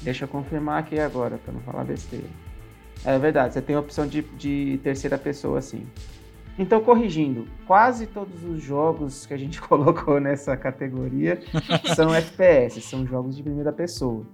[0.02, 2.26] Deixa eu confirmar aqui agora, para não falar besteira.
[3.04, 5.86] É verdade, você tem a opção de, de terceira pessoa, sim.
[6.58, 11.40] Então, corrigindo, quase todos os jogos que a gente colocou nessa categoria
[11.94, 14.24] são FPS, são jogos de primeira pessoa.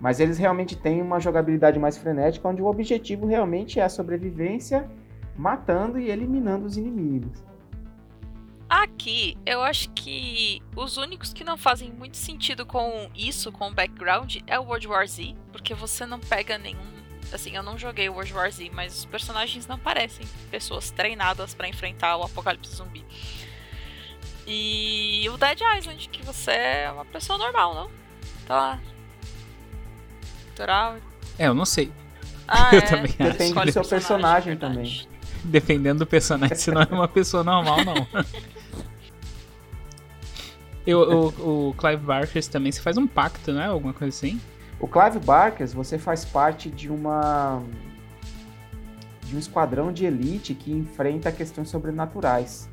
[0.00, 4.88] Mas eles realmente têm uma jogabilidade mais frenética, onde o objetivo realmente é a sobrevivência,
[5.36, 7.47] matando e eliminando os inimigos.
[8.68, 13.74] Aqui, eu acho que os únicos que não fazem muito sentido com isso, com o
[13.74, 16.98] background, é o World War Z, porque você não pega nenhum.
[17.32, 21.54] Assim, eu não joguei o World War Z, mas os personagens não parecem pessoas treinadas
[21.54, 23.04] pra enfrentar o apocalipse zumbi.
[24.46, 27.90] E o Dead Island, que você é uma pessoa normal, não?
[28.46, 28.80] Tá lá.
[30.48, 30.96] Natural.
[31.38, 31.90] É, eu não sei.
[32.46, 32.82] Ah, Eu é.
[32.82, 33.16] também acho.
[33.18, 35.08] Depende do Escolhe seu o personagem verdade.
[35.44, 37.94] Dependendo do personagem, se não é uma pessoa normal, não.
[40.88, 43.66] Eu, o, o Clive Barker também, você faz um pacto, não é?
[43.66, 44.40] Alguma coisa assim?
[44.80, 47.62] O Clive Barkers, você faz parte de uma
[49.22, 52.70] de um esquadrão de elite que enfrenta questões sobrenaturais.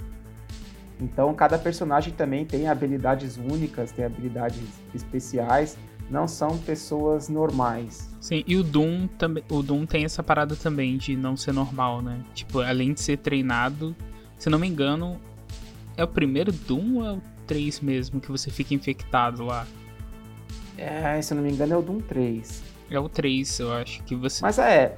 [0.97, 5.77] Então, cada personagem também tem habilidades únicas, tem habilidades especiais,
[6.09, 8.15] não são pessoas normais.
[8.21, 9.43] Sim, e o Doom também.
[9.49, 12.23] O Doom tem essa parada também de não ser normal, né?
[12.33, 13.93] Tipo, além de ser treinado,
[14.37, 15.19] se não me engano,
[15.97, 19.65] é o primeiro Doom ou é o 3 mesmo que você fica infectado lá?
[20.77, 22.63] É, se eu não me engano, é o Doom 3.
[22.89, 24.41] É o 3, eu acho que você.
[24.41, 24.97] Mas é.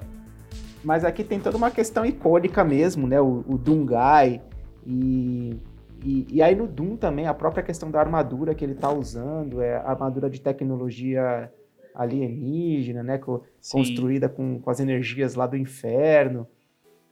[0.83, 3.19] Mas aqui tem toda uma questão icônica mesmo, né?
[3.21, 4.41] O, o Doom Guy.
[4.86, 5.55] E,
[6.03, 9.62] e, e aí no Doom também, a própria questão da armadura que ele tá usando,
[9.62, 11.51] é a armadura de tecnologia
[11.93, 13.17] alienígena, né?
[13.17, 13.77] co- Sim.
[13.79, 16.47] Construída com, com as energias lá do inferno.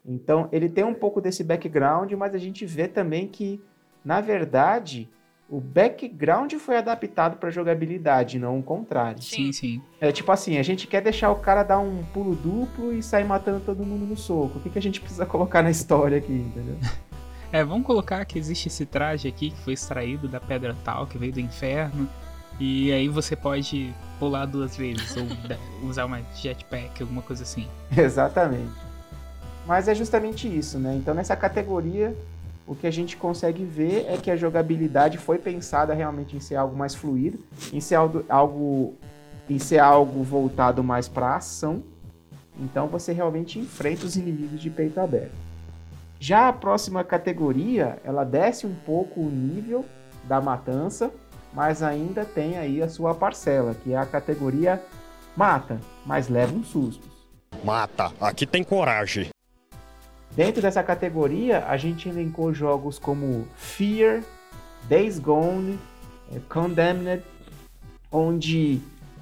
[0.06, 3.60] Então, ele tem um pouco desse background, mas a gente vê também que,
[4.04, 5.10] na verdade,
[5.48, 9.22] o background foi adaptado para jogabilidade, não o contrário.
[9.22, 9.82] Sim, sim.
[10.02, 13.26] É tipo assim, a gente quer deixar o cara dar um pulo duplo e sair
[13.26, 14.58] matando todo mundo no soco.
[14.58, 16.78] O que, que a gente precisa colocar na história aqui, entendeu?
[17.52, 21.18] É, vamos colocar que existe esse traje aqui que foi extraído da pedra tal, que
[21.18, 22.10] veio do inferno.
[22.60, 25.26] E aí você pode pular duas vezes, ou
[25.88, 27.68] usar uma jetpack, alguma coisa assim.
[27.96, 28.74] Exatamente.
[29.66, 30.96] Mas é justamente isso, né?
[30.96, 32.16] Então nessa categoria,
[32.68, 36.56] o que a gente consegue ver é que a jogabilidade foi pensada realmente em ser
[36.56, 37.40] algo mais fluido,
[37.72, 38.96] em ser algo, algo
[39.50, 41.84] em ser algo voltado mais para ação.
[42.60, 45.36] Então você realmente enfrenta os inimigos de peito aberto.
[46.20, 49.86] Já a próxima categoria, ela desce um pouco o nível
[50.24, 51.12] da matança,
[51.54, 54.82] mas ainda tem aí a sua parcela, que é a categoria
[55.36, 57.08] mata, mas leva uns sustos.
[57.64, 59.35] Mata, aqui tem coragem.
[60.36, 64.22] Dentro dessa categoria, a gente elencou jogos como Fear,
[64.84, 65.80] Days Gone,
[66.30, 67.24] eh, Condemned,
[68.12, 68.82] onde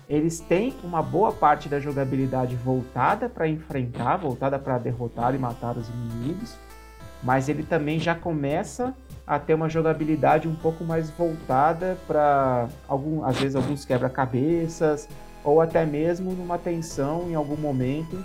[0.09, 5.77] eles têm uma boa parte da jogabilidade voltada para enfrentar, voltada para derrotar e matar
[5.77, 6.55] os inimigos,
[7.21, 8.91] mas ele também já começa
[9.25, 15.07] a ter uma jogabilidade um pouco mais voltada para algum, às vezes alguns quebra-cabeças,
[15.43, 18.17] ou até mesmo numa tensão em algum momento,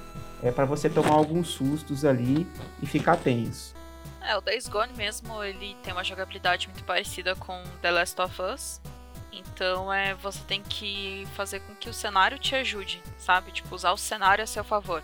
[0.42, 2.46] é para você tomar alguns sustos ali
[2.82, 3.74] e ficar tenso.
[4.20, 8.42] É, o Days Gone mesmo, ele tem uma jogabilidade muito parecida com The Last of
[8.42, 8.80] Us.
[9.32, 13.52] Então é você tem que fazer com que o cenário te ajude, sabe?
[13.52, 15.02] Tipo, usar o cenário a seu favor.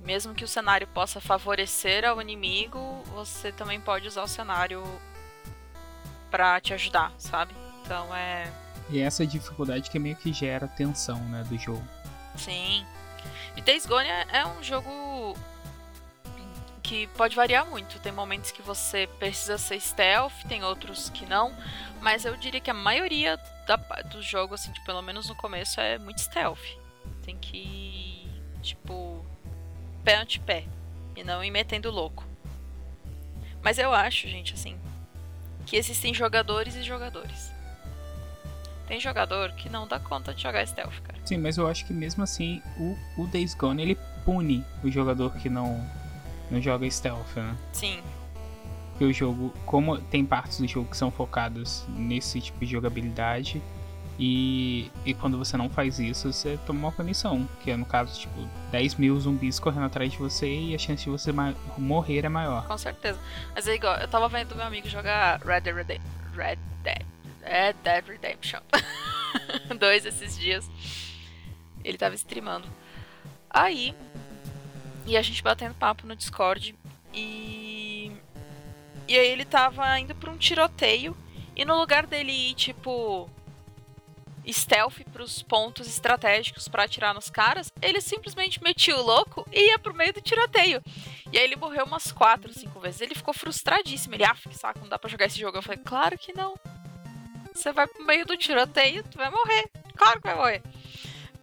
[0.00, 4.82] Mesmo que o cenário possa favorecer ao inimigo, você também pode usar o cenário
[6.30, 7.54] para te ajudar, sabe?
[7.82, 8.50] Então é.
[8.90, 11.86] E essa dificuldade que meio que gera tensão, né, do jogo.
[12.36, 12.86] Sim.
[13.56, 15.36] E Days Gone é, é um jogo
[16.88, 18.00] que pode variar muito.
[18.00, 21.54] Tem momentos que você precisa ser stealth, tem outros que não.
[22.00, 23.36] Mas eu diria que a maioria
[23.66, 26.78] da, do jogo, assim, tipo, pelo menos no começo, é muito stealth.
[27.22, 29.22] Tem que ir, tipo,
[30.02, 30.64] pé ante pé.
[31.14, 32.24] E não ir metendo louco.
[33.62, 34.80] Mas eu acho, gente, assim,
[35.66, 37.47] que existem jogadores e jogadores.
[38.88, 41.18] Tem jogador que não dá conta de jogar stealth, cara.
[41.24, 45.34] Sim, mas eu acho que mesmo assim, o, o Days Gone, ele pune o jogador
[45.34, 45.86] que não
[46.50, 47.54] não joga stealth, né?
[47.72, 48.00] Sim.
[48.92, 53.62] Porque o jogo, como tem partes do jogo que são focadas nesse tipo de jogabilidade,
[54.18, 57.48] e, e quando você não faz isso, você toma uma punição.
[57.62, 61.04] Que é no caso, tipo, 10 mil zumbis correndo atrás de você e a chance
[61.04, 61.30] de você
[61.76, 62.66] morrer é maior.
[62.66, 63.18] Com certeza.
[63.54, 66.00] Mas é igual, eu tava vendo meu amigo jogar Red Dead.
[66.34, 67.02] Red Dead.
[67.48, 68.60] Red Dead Redemption.
[69.78, 70.70] Dois esses dias.
[71.82, 72.68] Ele tava streamando.
[73.48, 73.94] Aí,
[75.06, 76.74] e a gente batendo papo no Discord.
[77.14, 78.12] E.
[79.08, 81.16] E aí ele tava indo pra um tiroteio.
[81.56, 83.28] E no lugar dele ir, tipo.
[84.46, 89.78] Stealth pros pontos estratégicos para atirar nos caras, ele simplesmente metia o louco e ia
[89.78, 90.82] pro meio do tiroteio.
[91.30, 93.02] E aí ele morreu umas 4, 5 vezes.
[93.02, 94.14] Ele ficou frustradíssimo.
[94.14, 95.58] Ele, ah, que saco, não dá pra jogar esse jogo.
[95.58, 96.54] Eu falei, claro que não.
[97.58, 99.68] Você vai pro meio do tiroteio, tu vai morrer.
[99.96, 100.62] Claro que vai morrer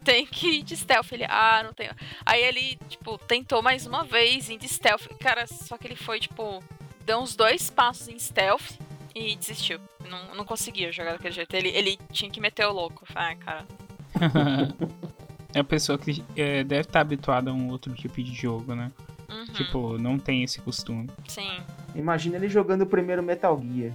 [0.06, 1.12] tem que ir de stealth.
[1.12, 1.91] Ele, ah, não tenho.
[2.23, 5.08] Aí ele, tipo, tentou mais uma vez ir de stealth.
[5.19, 6.63] Cara, só que ele foi, tipo,
[7.04, 8.78] deu uns dois passos em stealth
[9.13, 9.80] e desistiu.
[10.08, 11.54] Não, não conseguia jogar daquele jeito.
[11.56, 13.04] Ele, ele tinha que meter o louco.
[13.15, 13.65] Ah, cara.
[15.54, 18.91] é a pessoa que é, deve estar habituada a um outro tipo de jogo, né?
[19.28, 19.45] Uhum.
[19.54, 21.10] Tipo, não tem esse costume.
[21.28, 21.60] Sim.
[21.95, 23.91] Imagina ele jogando o primeiro Metal Gear.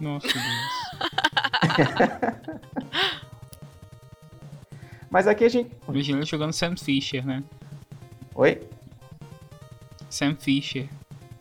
[0.00, 0.79] Nossa Deus.
[5.10, 5.70] Mas aqui a gente.
[5.88, 7.42] Imagina jogando Sam Fisher, né?
[8.34, 8.62] Oi?
[10.08, 10.88] Sam Fisher.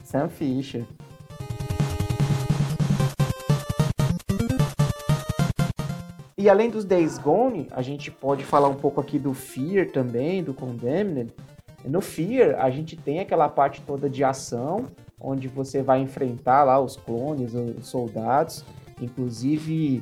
[0.03, 0.85] Sam Fisher.
[6.37, 10.41] E além dos Days Gone, a gente pode falar um pouco aqui do Fear também,
[10.41, 11.33] do Condemned.
[11.83, 14.87] No Fear, a gente tem aquela parte toda de ação,
[15.19, 18.63] onde você vai enfrentar lá os clones, os soldados.
[19.01, 20.01] Inclusive,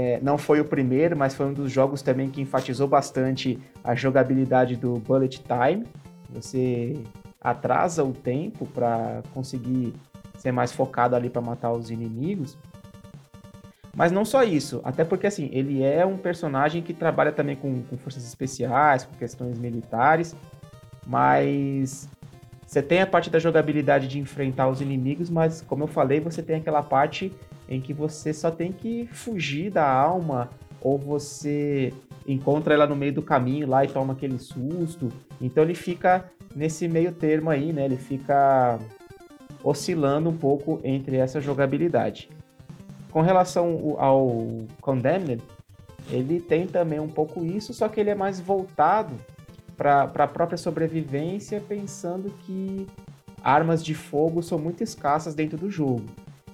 [0.00, 3.96] é, não foi o primeiro, mas foi um dos jogos também que enfatizou bastante a
[3.96, 5.84] jogabilidade do bullet time.
[6.30, 7.02] Você
[7.40, 9.92] atrasa o tempo para conseguir
[10.36, 12.56] ser mais focado ali para matar os inimigos.
[13.92, 17.82] Mas não só isso, até porque assim, ele é um personagem que trabalha também com,
[17.82, 20.36] com forças especiais, com questões militares,
[21.04, 22.08] mas
[22.64, 26.40] você tem a parte da jogabilidade de enfrentar os inimigos, mas como eu falei, você
[26.40, 27.32] tem aquela parte
[27.68, 30.50] em que você só tem que fugir da alma
[30.80, 31.92] ou você
[32.26, 35.12] encontra ela no meio do caminho lá e toma aquele susto.
[35.40, 37.84] Então ele fica nesse meio termo aí, né?
[37.84, 38.78] Ele fica
[39.62, 42.30] oscilando um pouco entre essa jogabilidade.
[43.10, 45.42] Com relação ao Condemned,
[46.10, 49.14] ele tem também um pouco isso, só que ele é mais voltado
[49.76, 52.86] para a própria sobrevivência, pensando que
[53.42, 56.04] armas de fogo são muito escassas dentro do jogo.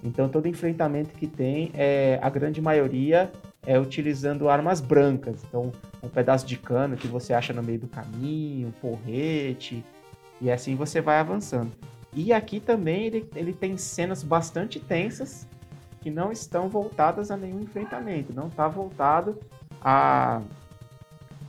[0.05, 3.31] Então todo enfrentamento que tem, é, a grande maioria
[3.65, 5.43] é utilizando armas brancas.
[5.43, 9.83] Então um pedaço de cano que você acha no meio do caminho, um porrete,
[10.39, 11.71] e assim você vai avançando.
[12.13, 15.47] E aqui também ele, ele tem cenas bastante tensas
[16.01, 19.39] que não estão voltadas a nenhum enfrentamento, não está voltado
[19.81, 20.39] a,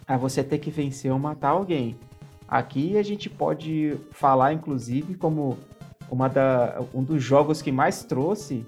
[0.09, 1.95] a você ter que vencer ou matar alguém.
[2.49, 5.59] Aqui a gente pode falar, inclusive, como
[6.11, 8.66] uma da, um dos jogos que mais trouxe,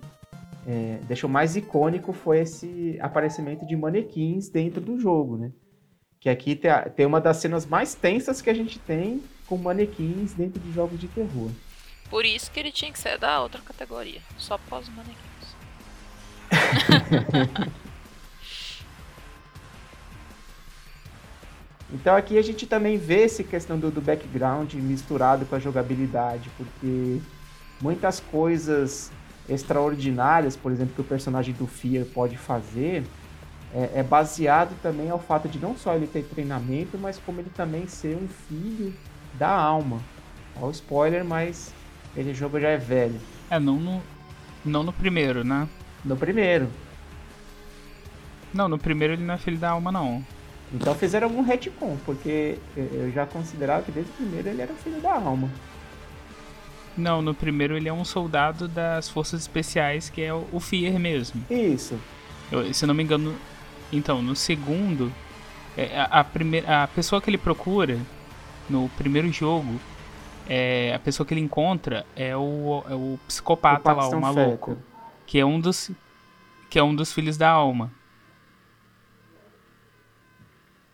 [0.67, 5.53] é, deixou mais icônico foi esse aparecimento de manequins dentro do jogo, né?
[6.21, 10.35] Que aqui tem, tem uma das cenas mais tensas que a gente tem com manequins
[10.35, 11.51] dentro de jogos de terror.
[12.11, 15.19] Por isso que ele tinha que ser da outra categoria, só pós manequins.
[21.93, 26.51] Então aqui a gente também vê essa questão do, do background misturado com a jogabilidade,
[26.57, 27.21] porque
[27.81, 29.11] muitas coisas
[29.49, 33.05] extraordinárias, por exemplo, que o personagem do Fear pode fazer,
[33.73, 37.51] é, é, baseado também ao fato de não só ele ter treinamento, mas como ele
[37.51, 38.95] também ser um filho
[39.35, 40.01] da alma.
[40.57, 41.73] Olha o spoiler, mas
[42.15, 43.19] ele jogo já é velho.
[43.51, 44.03] É, não no,
[44.65, 45.69] não no primeiro, né?
[46.05, 46.69] No primeiro.
[48.53, 50.25] Não, no primeiro ele não é filho da alma, não.
[50.73, 55.01] Então fizeram algum retcon, porque eu já considerava que desde o primeiro ele era filho
[55.01, 55.49] da alma.
[56.97, 61.45] Não, no primeiro ele é um soldado das forças especiais, que é o Fear mesmo.
[61.49, 61.99] Isso.
[62.51, 63.35] Eu, se não me engano,
[63.93, 65.13] então, no segundo,
[65.77, 67.99] é, a, a, primeira, a pessoa que ele procura
[68.69, 69.81] no primeiro jogo,
[70.49, 74.77] é, a pessoa que ele encontra é o, é o psicopata o lá, o maluco.
[75.27, 75.91] Que é um dos.
[76.69, 77.93] Que é um dos filhos da alma.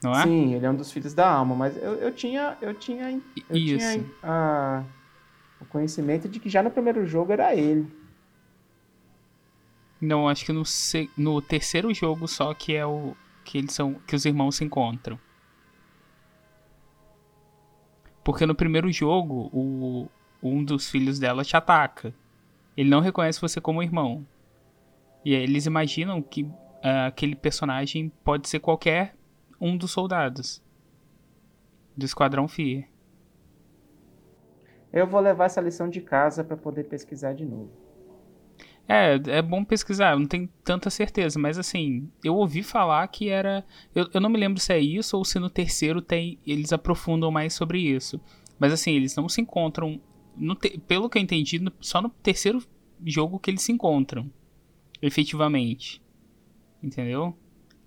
[0.05, 0.23] Não é?
[0.23, 2.59] Sim, ele é um dos filhos da alma, mas eu, eu tinha.
[2.61, 3.11] Eu tinha.
[3.49, 3.79] Eu Isso.
[3.79, 4.85] tinha a,
[5.59, 7.91] o conhecimento de que já no primeiro jogo era ele.
[9.99, 10.63] Não, acho que no,
[11.17, 13.17] no terceiro jogo só que é o.
[13.43, 13.95] que eles são.
[14.07, 15.19] que os irmãos se encontram.
[18.23, 20.07] Porque no primeiro jogo, o,
[20.43, 22.15] um dos filhos dela te ataca.
[22.77, 24.27] Ele não reconhece você como irmão.
[25.25, 29.15] E aí eles imaginam que uh, aquele personagem pode ser qualquer
[29.61, 30.63] um dos soldados
[31.97, 32.89] do Esquadrão Fear.
[34.93, 37.85] Eu vou levar essa lição de casa para poder pesquisar de novo.
[38.87, 43.29] É, é bom pesquisar, eu não tenho tanta certeza, mas assim, eu ouvi falar que
[43.31, 43.65] era.
[43.95, 46.39] Eu, eu não me lembro se é isso ou se no terceiro tem.
[46.47, 48.21] Eles aprofundam mais sobre isso.
[48.59, 50.01] Mas assim, eles não se encontram.
[50.61, 52.63] Te, pelo que eu entendi, no, só no terceiro
[53.05, 54.31] jogo que eles se encontram.
[55.01, 56.03] Efetivamente.
[56.83, 57.37] Entendeu?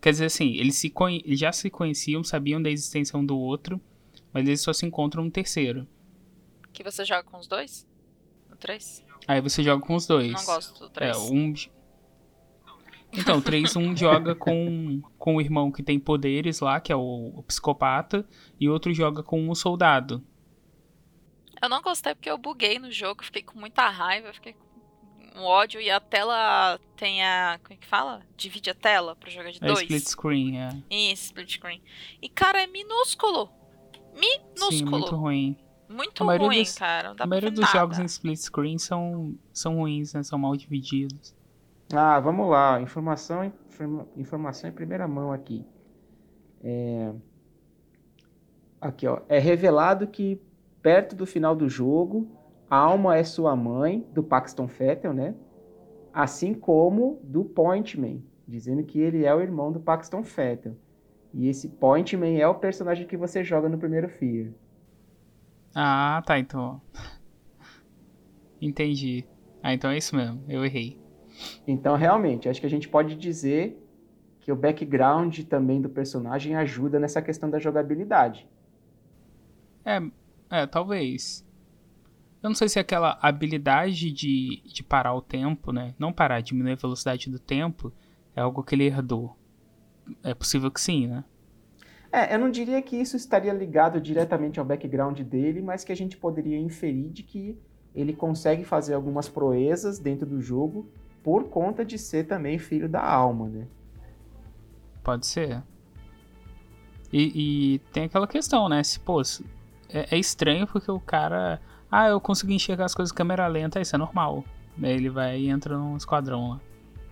[0.08, 0.94] Quer dizer assim, eles, se
[1.26, 3.78] eles já se conheciam, sabiam da existência um do outro,
[4.32, 5.86] mas eles só se encontram no terceiro.
[6.72, 7.86] Que você joga com os dois?
[8.50, 9.04] No 3?
[9.28, 10.32] Aí você joga com os dois.
[10.32, 11.14] Não gosto do 3.
[11.14, 11.54] É, um...
[13.12, 16.96] Então, o 3, um joga com, com o irmão que tem poderes lá, que é
[16.96, 18.26] o, o psicopata,
[18.58, 20.24] e outro joga com um soldado.
[21.62, 24.67] Eu não gostei porque eu buguei no jogo, fiquei com muita raiva, fiquei com
[25.38, 27.60] um ódio e a tela tem a.
[27.64, 28.22] Como é que fala?
[28.36, 29.82] Divide a tela pra jogar de é dois.
[29.82, 30.70] split screen, é.
[30.90, 31.82] Isso, split screen.
[32.22, 33.50] E cara, é minúsculo.
[34.14, 34.72] Minúsculo.
[34.72, 35.58] Sim, muito ruim.
[35.90, 37.16] Muito ruim, dos, cara.
[37.18, 37.72] a maioria dos nada.
[37.72, 40.22] jogos em split screen são, são ruins, né?
[40.22, 41.34] São mal divididos.
[41.94, 42.82] Ah, vamos lá.
[42.82, 43.52] Informação,
[44.18, 45.66] informação em primeira mão aqui.
[46.62, 47.14] É...
[48.82, 49.22] Aqui, ó.
[49.30, 50.42] É revelado que
[50.82, 52.28] perto do final do jogo,
[52.70, 55.36] Alma é sua mãe, do Paxton Fettel, né?
[56.14, 60.76] Assim como do Pointman, dizendo que ele é o irmão do Paxton Fettel.
[61.34, 64.52] E esse Pointman é o personagem que você joga no primeiro Fear.
[65.76, 66.82] Ah, tá, então.
[68.60, 69.26] Entendi.
[69.62, 71.00] Ah, então é isso mesmo, eu errei.
[71.68, 73.82] Então, realmente, acho que a gente pode dizer
[74.42, 78.48] que o background também do personagem ajuda nessa questão da jogabilidade.
[79.86, 80.02] É,
[80.50, 81.47] é, talvez.
[82.48, 85.94] Eu não sei se aquela habilidade de, de parar o tempo, né?
[86.00, 87.92] Não parar, diminuir a velocidade do tempo,
[88.34, 89.36] é algo que ele herdou.
[90.24, 91.26] É possível que sim, né?
[92.10, 95.96] É, eu não diria que isso estaria ligado diretamente ao background dele, mas que a
[95.96, 97.60] gente poderia inferir de que
[97.94, 100.90] ele consegue fazer algumas proezas dentro do jogo
[101.22, 103.68] por conta de ser também filho da alma, né?
[105.04, 105.62] Pode ser.
[107.12, 108.82] E, e tem aquela questão, né?
[108.84, 109.22] Se, pô,
[109.90, 111.60] é, é, estranho porque o cara.
[111.92, 114.44] Ah, eu consegui enxergar as coisas em câmera lenta, isso é normal.
[114.82, 116.60] Aí ele vai e entra num esquadrão lá.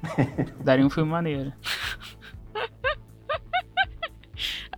[0.64, 1.54] Daria um filme maneiro.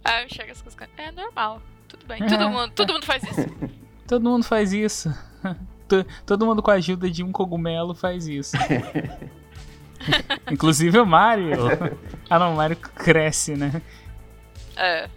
[0.04, 0.80] Ah, eu enxergo as coisas.
[0.98, 1.62] É normal.
[1.88, 2.24] Tudo bem.
[2.24, 2.26] É.
[2.28, 3.45] Todo, mundo, todo mundo faz isso.
[4.08, 5.14] todo mundo faz isso.
[6.26, 8.56] todo mundo com a ajuda de um cogumelo faz isso.
[10.50, 11.58] Inclusive o Mario.
[12.30, 13.82] Ah não, o Mario cresce, né?
[14.78, 15.10] É.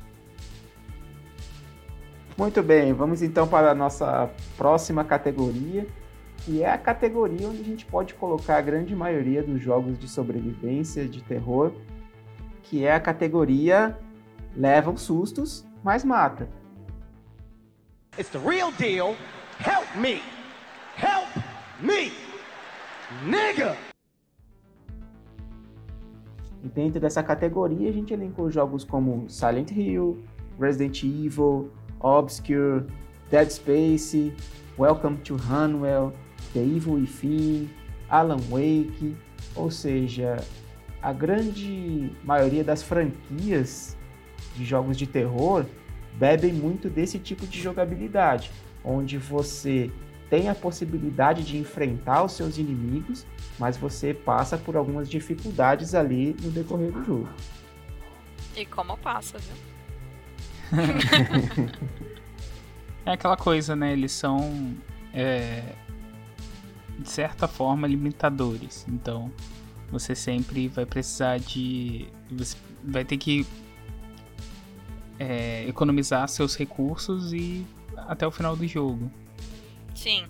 [2.41, 5.87] Muito bem, vamos então para a nossa próxima categoria,
[6.39, 10.09] que é a categoria onde a gente pode colocar a grande maioria dos jogos de
[10.09, 11.71] sobrevivência, de terror,
[12.63, 13.95] que é a categoria
[14.57, 16.49] levam sustos, mas mata.
[18.19, 19.15] It's the real deal.
[19.59, 20.23] Help me.
[20.97, 21.45] Help
[21.83, 22.11] me.
[23.23, 23.77] Nigga.
[26.65, 30.25] E dentro dessa categoria a gente elencou jogos como Silent Hill,
[30.59, 31.71] Resident Evil,
[32.01, 32.87] Obscure,
[33.31, 34.33] Dead Space,
[34.79, 36.13] Welcome to Hanwell,
[36.55, 37.69] The Evil Within,
[38.09, 39.17] Alan Wake,
[39.55, 40.43] ou seja,
[41.03, 43.97] a grande maioria das franquias
[44.57, 45.67] de jogos de terror
[46.15, 48.51] bebem muito desse tipo de jogabilidade,
[48.85, 49.91] onde você
[50.29, 53.27] tem a possibilidade de enfrentar os seus inimigos,
[53.59, 57.29] mas você passa por algumas dificuldades ali no decorrer do jogo.
[58.57, 59.70] E como passa, viu?
[63.07, 63.93] É aquela coisa, né?
[63.93, 64.75] Eles são,
[65.13, 65.63] é,
[66.99, 68.85] de certa forma, limitadores.
[68.89, 69.33] Então,
[69.91, 72.07] você sempre vai precisar de.
[72.31, 73.47] Você vai ter que
[75.19, 77.67] é, economizar seus recursos e
[77.97, 79.11] até o final do jogo.
[79.95, 80.25] Sim.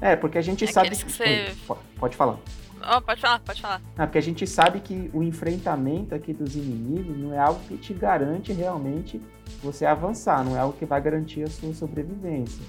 [0.00, 0.90] É, porque a gente É sabe.
[0.90, 2.36] que você- po- Pode falar.
[2.82, 3.82] Oh, pode falar, pode falar.
[3.96, 7.76] Ah, porque a gente sabe que o enfrentamento aqui dos inimigos não é algo que
[7.76, 9.20] te garante realmente
[9.62, 12.64] você avançar, não é algo que vai garantir a sua sobrevivência.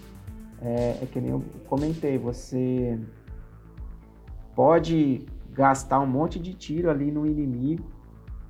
[0.61, 2.99] É, é que nem eu comentei, você
[4.55, 7.91] pode gastar um monte de tiro ali no inimigo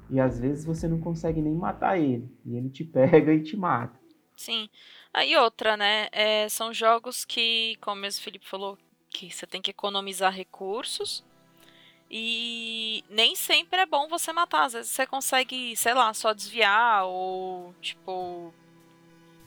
[0.09, 2.29] e às vezes você não consegue nem matar ele.
[2.45, 3.99] E ele te pega e te mata.
[4.35, 4.69] Sim.
[5.13, 6.07] Aí outra, né?
[6.11, 8.77] é, são jogos que, como o Felipe falou,
[9.09, 11.23] que você tem que economizar recursos.
[12.09, 14.65] E nem sempre é bom você matar.
[14.65, 18.53] Às vezes você consegue, sei lá, só desviar ou, tipo,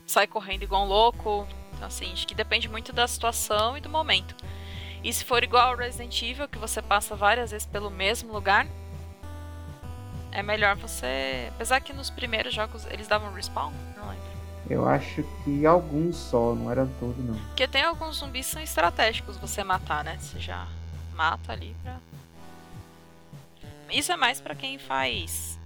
[0.06, 1.46] sair correndo igual um louco.
[1.74, 4.36] Então, assim, acho que depende muito da situação e do momento.
[5.02, 8.68] E se for igual ao Resident Evil, que você passa várias vezes pelo mesmo lugar,
[10.30, 11.50] é melhor você.
[11.54, 14.22] Apesar que nos primeiros jogos eles davam respawn, não lembro.
[14.70, 17.34] Eu acho que alguns só, não eram todos não.
[17.46, 20.16] Porque tem alguns zumbis que são estratégicos você matar, né?
[20.20, 20.68] Você já
[21.14, 21.98] mata ali pra.
[23.92, 25.58] Isso é mais pra quem faz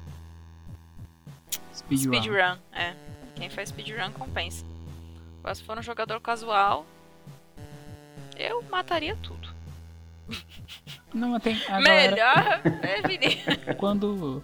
[1.75, 2.13] Speedrun.
[2.15, 2.59] speedrun.
[2.73, 2.95] É.
[3.37, 4.65] Quem faz speedrun compensa.
[5.41, 6.85] Agora, se for um jogador casual,
[8.37, 9.55] eu mataria tudo.
[11.15, 11.55] Não, mas tem.
[11.69, 13.77] A galera, Melhor prevenir.
[13.79, 14.43] quando,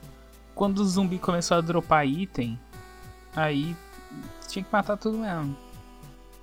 [0.54, 2.58] quando o zumbi começou a dropar item,
[3.34, 3.76] aí
[4.48, 5.56] tinha que matar tudo mesmo.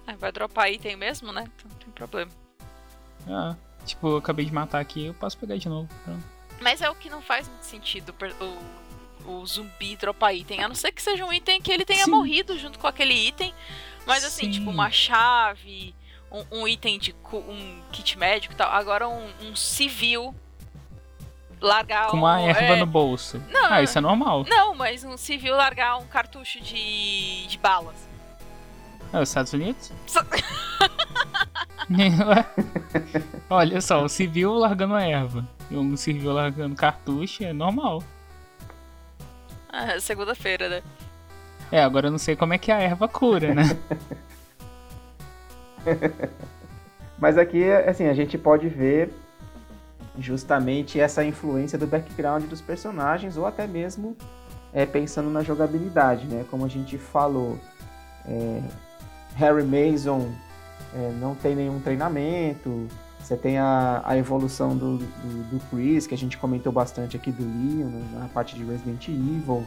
[0.05, 1.45] Ah, Vai dropar item mesmo, né?
[1.55, 2.31] Então não tem problema.
[3.29, 5.87] Ah, tipo, eu acabei de matar aqui, eu posso pegar de novo.
[6.03, 6.38] Pronto.
[6.61, 8.13] Mas é o que não faz muito sentido
[9.25, 10.63] o, o zumbi dropar item.
[10.63, 12.11] A não ser que seja um item que ele tenha Sim.
[12.11, 13.53] morrido junto com aquele item.
[14.05, 14.51] Mas assim, Sim.
[14.51, 15.95] tipo, uma chave,
[16.31, 18.71] um, um item de um kit médico e tal.
[18.71, 20.33] Agora um, um civil
[21.61, 22.21] largar Com um.
[22.21, 23.41] uma erva é, no bolso.
[23.49, 24.45] Não, ah, isso é normal.
[24.47, 28.08] Não, mas um civil largar um cartucho de, de balas.
[29.11, 29.91] É os Estados Unidos?
[33.49, 35.47] Olha só, o civil largando a erva.
[35.71, 38.03] E um civil largando cartucho é normal.
[39.71, 40.83] Ah, Segunda-feira, né?
[41.71, 43.63] É, agora eu não sei como é que a erva cura, né?
[47.17, 49.13] Mas aqui, assim, a gente pode ver
[50.17, 54.15] justamente essa influência do background dos personagens, ou até mesmo
[54.73, 56.45] é, pensando na jogabilidade, né?
[56.49, 57.59] Como a gente falou,
[58.25, 58.61] é,
[59.39, 60.29] Harry Mason
[60.93, 62.87] é, não tem nenhum treinamento,
[63.19, 67.31] você tem a, a evolução do, do, do Chris, que a gente comentou bastante aqui
[67.31, 69.63] do Leon, né, na parte de Resident Evil.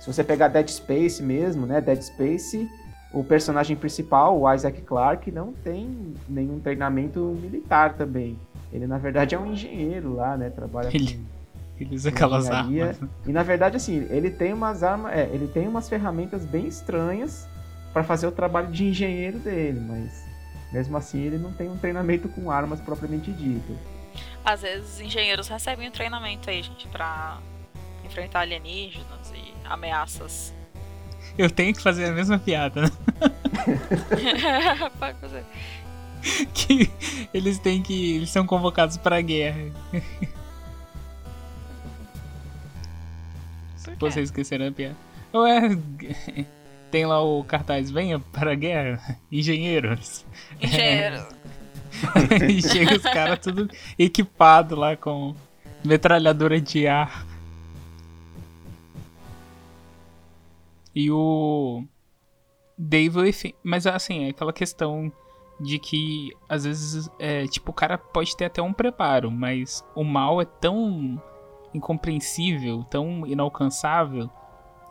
[0.00, 1.80] Se você pegar Dead Space mesmo, né?
[1.80, 2.68] Dead Space
[3.12, 8.36] o personagem principal, o Isaac Clarke, não tem nenhum treinamento militar também.
[8.72, 10.50] Ele, na verdade, é um engenheiro lá, né?
[10.50, 12.98] Trabalha Ele- com Ele usa aquelas armas.
[13.24, 15.12] E, na verdade, assim, ele tem umas armas...
[15.12, 17.46] É, ele tem umas ferramentas bem estranhas
[17.94, 20.22] para fazer o trabalho de engenheiro dele, mas...
[20.72, 23.78] Mesmo assim, ele não tem um treinamento com armas propriamente dito.
[24.44, 27.38] Às vezes engenheiros recebem um treinamento aí, gente, pra
[28.04, 30.52] enfrentar alienígenas e ameaças.
[31.38, 32.90] Eu tenho que fazer a mesma piada, né?
[34.98, 35.44] Pode fazer.
[36.54, 36.90] Que
[37.34, 38.16] eles têm que.
[38.16, 39.70] Eles são convocados pra guerra.
[44.00, 44.96] Vocês esqueceram a piada.
[45.34, 45.76] Ué,
[46.94, 50.24] tem lá o cartaz, venha para a guerra, engenheiros.
[50.62, 51.26] Engenheiros.
[52.48, 53.68] e chega os caras tudo
[53.98, 55.34] equipado lá com
[55.84, 57.26] metralhadora de ar.
[60.94, 61.82] E o
[62.78, 65.10] Dave, enfim, mas assim, é aquela questão
[65.60, 70.04] de que às vezes é, tipo, o cara pode ter até um preparo, mas o
[70.04, 71.20] mal é tão
[71.74, 74.30] incompreensível, tão inalcançável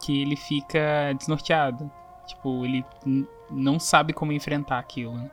[0.03, 1.89] que ele fica desnorteado.
[2.25, 2.85] Tipo, ele
[3.49, 5.13] não sabe como enfrentar aquilo.
[5.13, 5.31] né?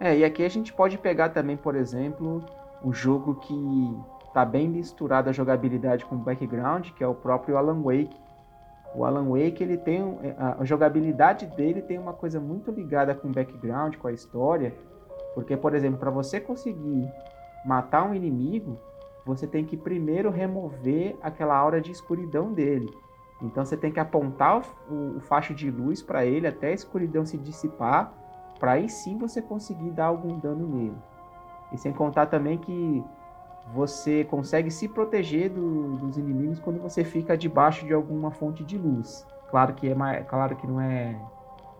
[0.00, 2.44] É, e aqui a gente pode pegar também, por exemplo,
[2.82, 3.96] um jogo que
[4.32, 8.16] tá bem misturado a jogabilidade com o background, que é o próprio Alan Wake.
[8.94, 10.02] O Alan Wake, ele tem
[10.38, 14.74] a a jogabilidade dele tem uma coisa muito ligada com o background, com a história,
[15.34, 17.10] porque, por exemplo, para você conseguir
[17.64, 18.78] matar um inimigo,
[19.24, 22.90] você tem que primeiro remover aquela aura de escuridão dele.
[23.42, 26.72] Então você tem que apontar o, o- o facho de luz para ele até a
[26.72, 28.12] escuridão se dissipar,
[28.58, 30.96] para aí sim você conseguir dar algum dano nele.
[31.72, 33.04] E sem contar também que
[33.74, 38.78] você consegue se proteger do- dos inimigos quando você fica debaixo de alguma fonte de
[38.78, 39.26] luz.
[39.50, 41.14] Claro que é mais, claro que não é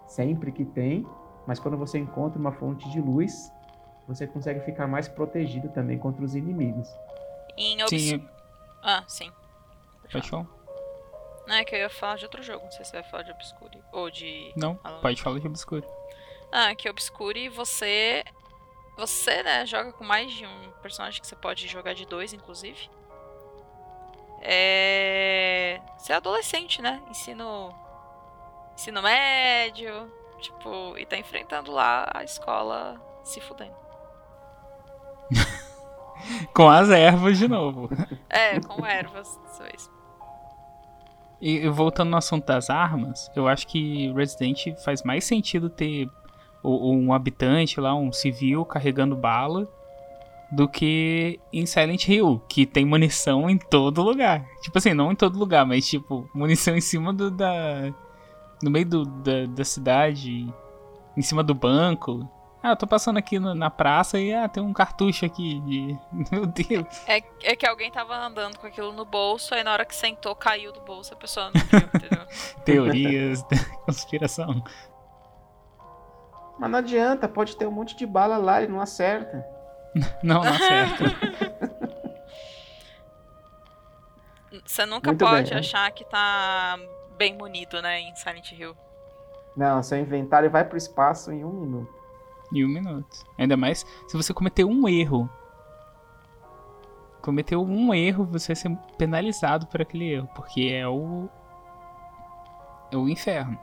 [0.06, 1.06] sempre que tem,
[1.46, 3.52] mas quando você encontra uma fonte de luz,
[4.06, 6.88] você consegue ficar mais protegido também contra os inimigos.
[7.56, 7.90] Em obs...
[8.02, 8.28] Sim,
[8.82, 9.30] Ah, sim.
[10.10, 10.46] falar.
[11.46, 12.64] Não, é que eu ia falar de outro jogo.
[12.64, 13.82] Não sei se você vai falar de Obscure.
[13.92, 14.52] Ou de.
[14.56, 15.86] Não, Alan pode falar de obscuro.
[16.50, 18.24] Ah, que Obscure você.
[18.96, 22.90] Você, né, joga com mais de um personagem que você pode jogar de dois, inclusive.
[24.42, 25.80] É.
[25.96, 27.02] Você é adolescente, né?
[27.08, 27.74] Ensino.
[28.74, 30.12] Ensino médio.
[30.40, 33.76] Tipo, e tá enfrentando lá a escola se fudendo.
[36.54, 37.88] Com as ervas de novo.
[38.28, 39.90] É, com ervas, dessa vez.
[41.42, 46.08] E voltando no assunto das armas, eu acho que Resident faz mais sentido ter
[46.62, 49.68] um habitante lá, um civil carregando bala,
[50.52, 54.46] do que em Silent Hill, que tem munição em todo lugar.
[54.60, 57.92] Tipo assim, não em todo lugar, mas tipo, munição em cima do, da.
[58.62, 60.46] no meio do, da, da cidade,
[61.16, 62.24] em cima do banco.
[62.62, 65.98] Ah, eu tô passando aqui no- na praça e ah, tem um cartucho aqui de.
[66.30, 67.08] Meu Deus.
[67.08, 70.34] É, é que alguém tava andando com aquilo no bolso, aí na hora que sentou,
[70.36, 72.26] caiu do bolso, a pessoa não viu, entendeu?
[72.64, 73.44] Teorias
[73.84, 74.62] conspiração.
[76.58, 79.44] Mas não adianta, pode ter um monte de bala lá e não acerta.
[80.22, 81.04] Não, não acerta.
[84.64, 85.60] Você nunca Muito pode bem, é.
[85.60, 86.78] achar que tá
[87.18, 88.74] bem munido, né, em Silent Hill.
[89.56, 91.92] Não, seu inventário vai pro espaço em um minuto.
[92.52, 93.24] Em um minuto.
[93.38, 95.28] Ainda mais se você cometer um erro.
[97.20, 100.28] Cometeu um erro, você vai ser penalizado por aquele erro.
[100.34, 101.28] Porque é o.
[102.90, 103.58] É o inferno.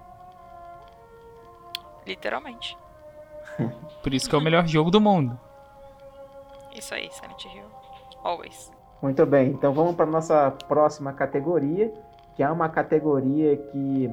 [2.05, 2.77] Literalmente.
[4.01, 5.39] Por isso que é o melhor jogo do mundo.
[6.73, 7.65] Isso aí, Silent Hill.
[8.23, 8.71] Always.
[9.01, 11.93] Muito bem, então vamos para nossa próxima categoria,
[12.35, 14.11] que é uma categoria que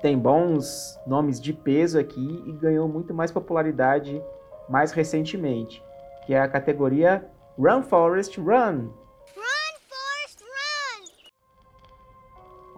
[0.00, 4.22] tem bons nomes de peso aqui e ganhou muito mais popularidade
[4.68, 5.82] mais recentemente,
[6.24, 7.28] que é a categoria
[7.58, 8.90] Run Forest Run.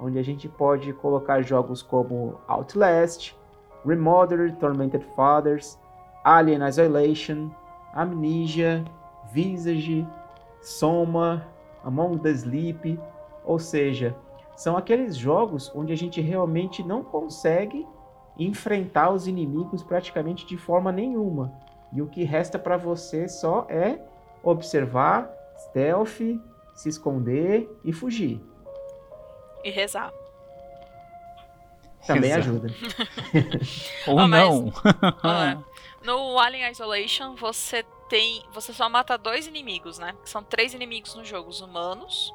[0.03, 3.37] Onde a gente pode colocar jogos como Outlast,
[3.85, 5.79] Remothered Tormented Fathers,
[6.25, 7.51] Alien Isolation,
[7.93, 8.83] Amnesia,
[9.31, 10.07] Visage,
[10.63, 11.47] Soma,
[11.85, 12.99] Among the Sleep,
[13.45, 14.17] ou seja,
[14.63, 17.87] são aqueles jogos onde a gente realmente não consegue
[18.39, 21.51] enfrentar os inimigos praticamente de forma nenhuma.
[21.93, 23.99] E o que resta para você só é
[24.43, 25.31] observar,
[25.69, 26.21] stealth,
[26.75, 28.39] se esconder e fugir.
[29.65, 30.13] E rezar.
[32.07, 32.41] Também Exato.
[32.49, 32.69] ajuda.
[34.09, 34.73] Ou mas- não.
[35.23, 35.59] Ah,
[36.05, 38.43] No Alien Isolation, você tem.
[38.53, 40.15] Você só mata dois inimigos, né?
[40.25, 42.35] São três inimigos no jogo: os humanos,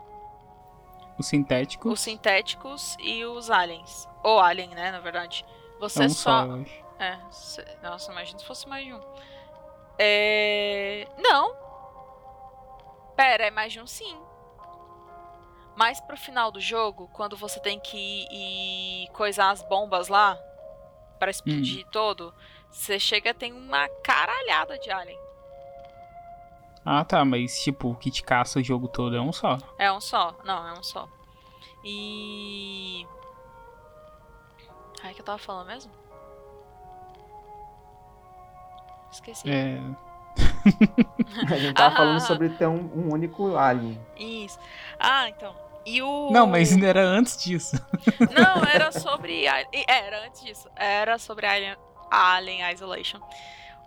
[1.18, 1.89] o sintético.
[1.89, 4.07] os sintéticos e os aliens.
[4.24, 4.91] Ou alien, né?
[4.91, 5.45] Na verdade.
[5.80, 6.45] Você é um só.
[6.47, 6.57] só.
[6.97, 9.01] É, cê- nossa, imagina se fosse mais de um.
[9.99, 11.07] É.
[11.18, 11.55] Não.
[13.16, 14.18] Pera, é mais de um sim.
[15.76, 20.38] Mas pro final do jogo, quando você tem que ir e coisar as bombas lá,
[21.20, 22.34] pra explodir todo,
[22.70, 25.20] você chega tem uma caralhada de alien.
[26.86, 29.57] Ah, tá, mas tipo, o que te caça o jogo todo é um só.
[29.77, 30.36] É um só.
[30.43, 31.07] Não, é um só.
[31.83, 33.05] E.
[35.03, 35.91] Ai, que eu tava falando mesmo?
[39.11, 39.49] Esqueci.
[39.49, 39.79] É.
[41.51, 42.21] A gente tava Ah, falando ah.
[42.21, 43.99] sobre ter um, um único alien.
[44.17, 44.59] Isso.
[44.99, 45.55] Ah, então.
[45.86, 46.29] E o.
[46.31, 47.75] Não, mas ainda era antes disso.
[48.33, 49.45] Não, era sobre.
[49.45, 50.67] e- Era antes disso.
[50.75, 51.77] Era sobre Alien,
[52.11, 53.19] Alien Isolation.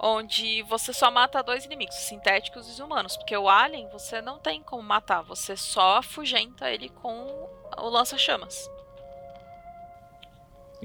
[0.01, 3.17] Onde você só mata dois inimigos, os sintéticos e os humanos.
[3.17, 5.23] Porque o Alien você não tem como matar.
[5.23, 8.71] Você só afugenta ele com o lança-chamas.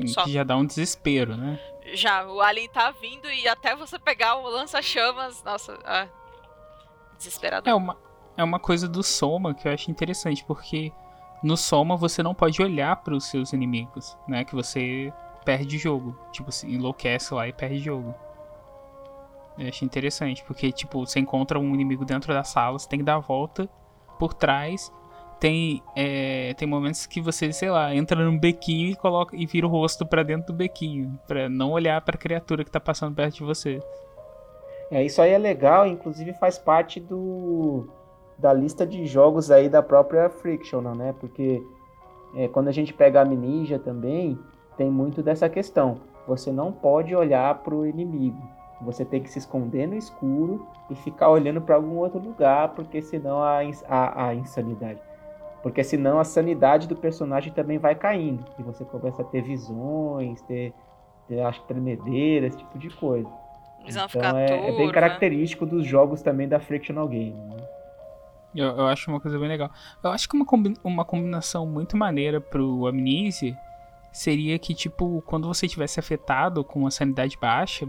[0.07, 0.23] Só.
[0.23, 1.59] Que já dá um desespero, né?
[1.93, 5.43] Já, o Alien tá vindo e até você pegar o lança-chamas.
[5.43, 6.07] Nossa, ah,
[7.15, 7.71] desesperador.
[7.71, 7.97] É uma,
[8.35, 10.91] é uma coisa do Soma que eu acho interessante, porque
[11.43, 14.43] no Soma você não pode olhar para os seus inimigos, né?
[14.43, 15.13] Que você
[15.45, 16.17] perde o jogo.
[16.31, 18.15] Tipo, se enlouquece lá e perde o jogo.
[19.57, 23.05] Eu acho interessante, porque, tipo, você encontra um inimigo dentro da sala, você tem que
[23.05, 23.69] dar a volta
[24.17, 24.91] por trás.
[25.39, 29.67] Tem, é, tem momentos que você, sei lá, entra num bequinho e coloca e vira
[29.67, 33.35] o rosto pra dentro do bequinho, Pra não olhar pra criatura que tá passando perto
[33.35, 33.79] de você.
[34.89, 37.87] É, isso aí é legal, inclusive faz parte do
[38.37, 41.13] da lista de jogos aí da própria Frictional, né?
[41.19, 41.63] Porque
[42.35, 44.37] é, quando a gente pega a Amnesia também,
[44.77, 45.97] tem muito dessa questão.
[46.27, 48.41] Você não pode olhar pro inimigo.
[48.81, 53.01] Você tem que se esconder no escuro e ficar olhando para algum outro lugar, porque
[53.01, 54.99] senão a, a, a insanidade.
[55.61, 58.43] Porque senão a sanidade do personagem também vai caindo.
[58.59, 60.73] E você começa a ter visões, ter,
[61.27, 63.29] ter acho, tremedeira, esse tipo de coisa.
[63.85, 67.33] Visão então é, é, bem característico dos jogos também da Frictional Game.
[67.33, 67.57] Né?
[68.55, 69.69] Eu, eu, acho uma coisa bem legal.
[70.03, 73.57] Eu acho que uma, combi uma combinação muito maneira pro Amnesia
[74.11, 77.87] seria que, tipo, quando você tivesse afetado com a sanidade baixa,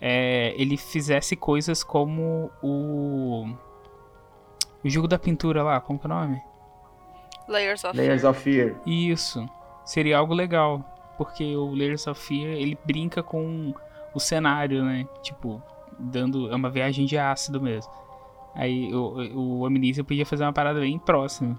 [0.00, 3.46] é, ele fizesse coisas como o.
[4.84, 6.40] O jogo da pintura lá, como que é o nome?
[7.48, 8.30] Layers of Layers Fear.
[8.30, 8.76] of Fear.
[8.86, 9.48] Isso.
[9.84, 10.84] Seria algo legal.
[11.16, 13.74] Porque o Layers of Fear, ele brinca com
[14.14, 15.08] o cenário, né?
[15.22, 15.60] Tipo,
[15.98, 16.52] dando.
[16.52, 17.92] É uma viagem de ácido mesmo.
[18.54, 21.58] Aí o, o Amnesia podia fazer uma parada bem próxima.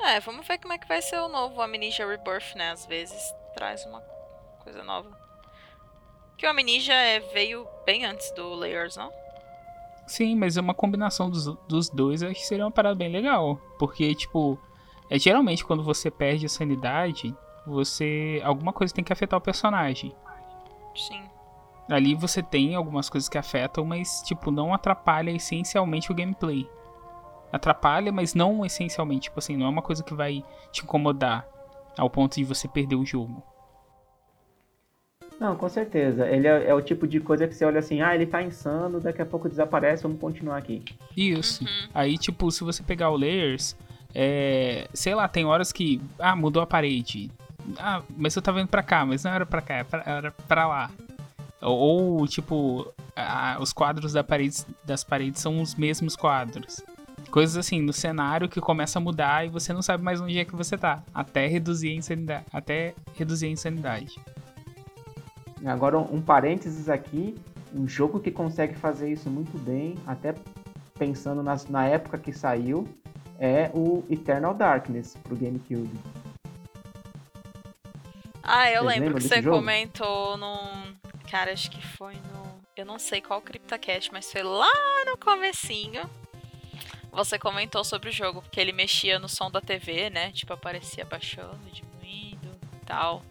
[0.00, 2.70] É, vamos ver como é que vai ser o novo Amnesia Rebirth, né?
[2.70, 4.00] Às vezes traz uma
[4.62, 5.25] coisa nova.
[6.36, 9.10] Que o Amnesia é, veio bem antes do Layers, não?
[10.06, 13.56] Sim, mas é uma combinação dos, dos dois, acho que seria uma parada bem legal.
[13.78, 14.58] Porque, tipo,
[15.10, 17.34] é geralmente quando você perde a sanidade,
[17.66, 18.40] você.
[18.44, 20.14] alguma coisa tem que afetar o personagem.
[20.94, 21.22] Sim.
[21.88, 26.68] Ali você tem algumas coisas que afetam, mas, tipo, não atrapalha essencialmente o gameplay.
[27.52, 29.22] Atrapalha, mas não essencialmente.
[29.22, 31.46] Tipo assim, não é uma coisa que vai te incomodar
[31.96, 33.42] ao ponto de você perder o jogo.
[35.38, 36.26] Não, com certeza.
[36.28, 39.00] Ele é, é, o tipo de coisa que você olha assim, ah, ele tá insano,
[39.00, 40.82] daqui a pouco desaparece, vamos continuar aqui.
[41.16, 41.62] Isso.
[41.62, 41.88] Uhum.
[41.94, 43.76] Aí, tipo, se você pegar o Layers,
[44.14, 47.30] é, sei lá, tem horas que, ah, mudou a parede.
[47.78, 50.90] Ah, mas eu tava indo pra cá, mas não era pra cá, era pra lá.
[51.60, 56.82] Ou, ou tipo, a, os quadros da parede, das paredes são os mesmos quadros.
[57.30, 60.44] Coisas assim, no cenário que começa a mudar e você não sabe mais onde é
[60.44, 61.02] que você tá.
[61.12, 62.44] Até reduzir a insanidade.
[62.52, 64.14] Até reduzir a insanidade.
[65.64, 67.34] Agora, um parênteses aqui,
[67.74, 70.34] um jogo que consegue fazer isso muito bem, até
[70.98, 72.86] pensando nas, na época que saiu,
[73.38, 75.90] é o Eternal Darkness pro GameCube.
[78.42, 79.56] Ah, eu Vocês lembro que você jogo?
[79.56, 80.94] comentou num.
[81.30, 82.46] Cara, acho que foi no.
[82.76, 84.70] Eu não sei qual CryptoCast, mas foi lá
[85.06, 86.02] no comecinho.
[87.10, 90.30] Você comentou sobre o jogo, porque ele mexia no som da TV, né?
[90.32, 92.48] Tipo, aparecia baixando, diminuindo
[92.80, 93.22] e tal.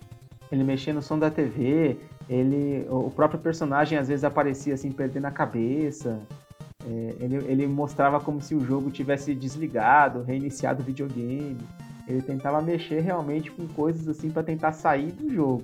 [0.51, 1.97] Ele mexia no som da TV,
[2.29, 6.21] ele, o próprio personagem às vezes aparecia assim, perdendo a cabeça.
[6.83, 11.57] É, ele, ele mostrava como se o jogo tivesse desligado, reiniciado o videogame.
[12.07, 15.63] Ele tentava mexer realmente com coisas assim para tentar sair do jogo.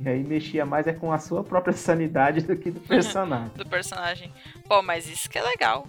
[0.00, 3.50] E aí mexia mais é com a sua própria sanidade do que do personagem.
[3.56, 4.32] do personagem.
[4.68, 5.86] Pô, mas isso que é legal.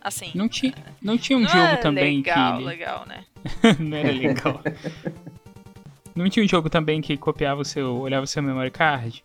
[0.00, 0.32] Assim.
[0.34, 2.64] Não tinha, não tinha um não jogo é também legal, que.
[2.64, 3.24] Legal, né?
[3.80, 4.60] não era legal.
[6.14, 7.96] Não tinha um jogo também que copiava o seu.
[7.96, 9.22] olhava o seu memory card?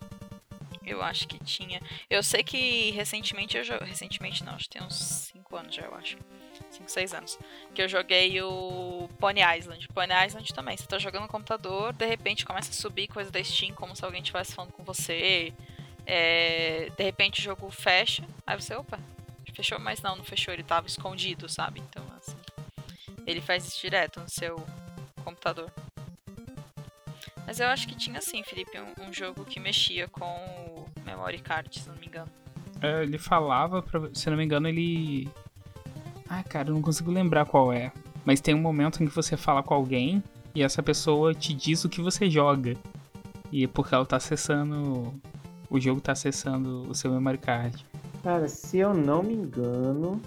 [0.84, 1.80] Eu acho que tinha.
[2.08, 3.86] Eu sei que recentemente eu joguei.
[3.86, 6.16] Recentemente não, acho que tem uns 5 anos já, eu acho.
[6.70, 7.38] 5, 6 anos.
[7.74, 9.86] Que eu joguei o Pony Island.
[9.88, 10.76] Pony Island também.
[10.76, 14.04] Você tá jogando no computador, de repente começa a subir coisa da Steam, como se
[14.04, 15.52] alguém estivesse falando com você.
[16.04, 18.24] É, de repente o jogo fecha.
[18.44, 18.98] Aí você, opa,
[19.54, 21.80] fechou, mas não, não fechou, ele tava escondido, sabe?
[21.80, 22.36] Então, assim.
[23.26, 24.56] Ele faz isso direto no seu
[25.22, 25.70] computador.
[27.50, 31.40] Mas eu acho que tinha sim, Felipe, um, um jogo que mexia com o memory
[31.40, 32.30] card, se não me engano.
[32.80, 35.28] É, ele falava, pra, se não me engano, ele.
[36.28, 37.90] Ah, cara, eu não consigo lembrar qual é.
[38.24, 40.22] Mas tem um momento em que você fala com alguém
[40.54, 42.76] e essa pessoa te diz o que você joga.
[43.50, 45.12] E é porque ela tá acessando.
[45.68, 47.84] O jogo tá acessando o seu memory card.
[48.22, 50.22] Cara, se eu não me engano,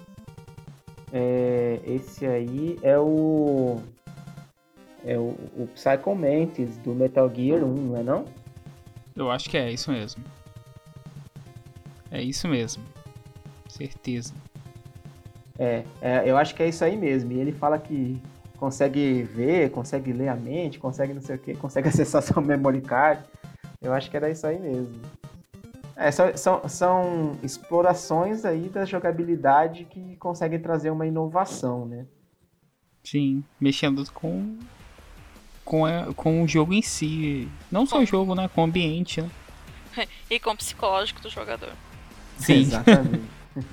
[1.10, 3.80] é, esse aí é o
[5.04, 8.24] é o, o Psycho Mantis do Metal Gear 1, não é não?
[9.14, 10.24] Eu acho que é isso mesmo.
[12.10, 12.82] É isso mesmo.
[13.68, 14.32] Certeza.
[15.58, 17.32] É, é, eu acho que é isso aí mesmo.
[17.32, 18.20] E ele fala que
[18.56, 22.80] consegue ver, consegue ler a mente, consegue não sei o que, consegue acessar seu memory
[22.80, 23.22] card.
[23.82, 24.94] Eu acho que era isso aí mesmo.
[25.96, 32.06] É, são, são, são explorações aí da jogabilidade que conseguem trazer uma inovação, né?
[33.04, 34.56] Sim, mexendo com
[35.64, 37.48] com, a, com o jogo em si.
[37.70, 38.48] Não só o jogo, né?
[38.54, 39.30] Com o ambiente, né?
[40.30, 41.72] e com o psicológico do jogador.
[42.38, 42.60] Sim.
[42.60, 43.30] Exatamente.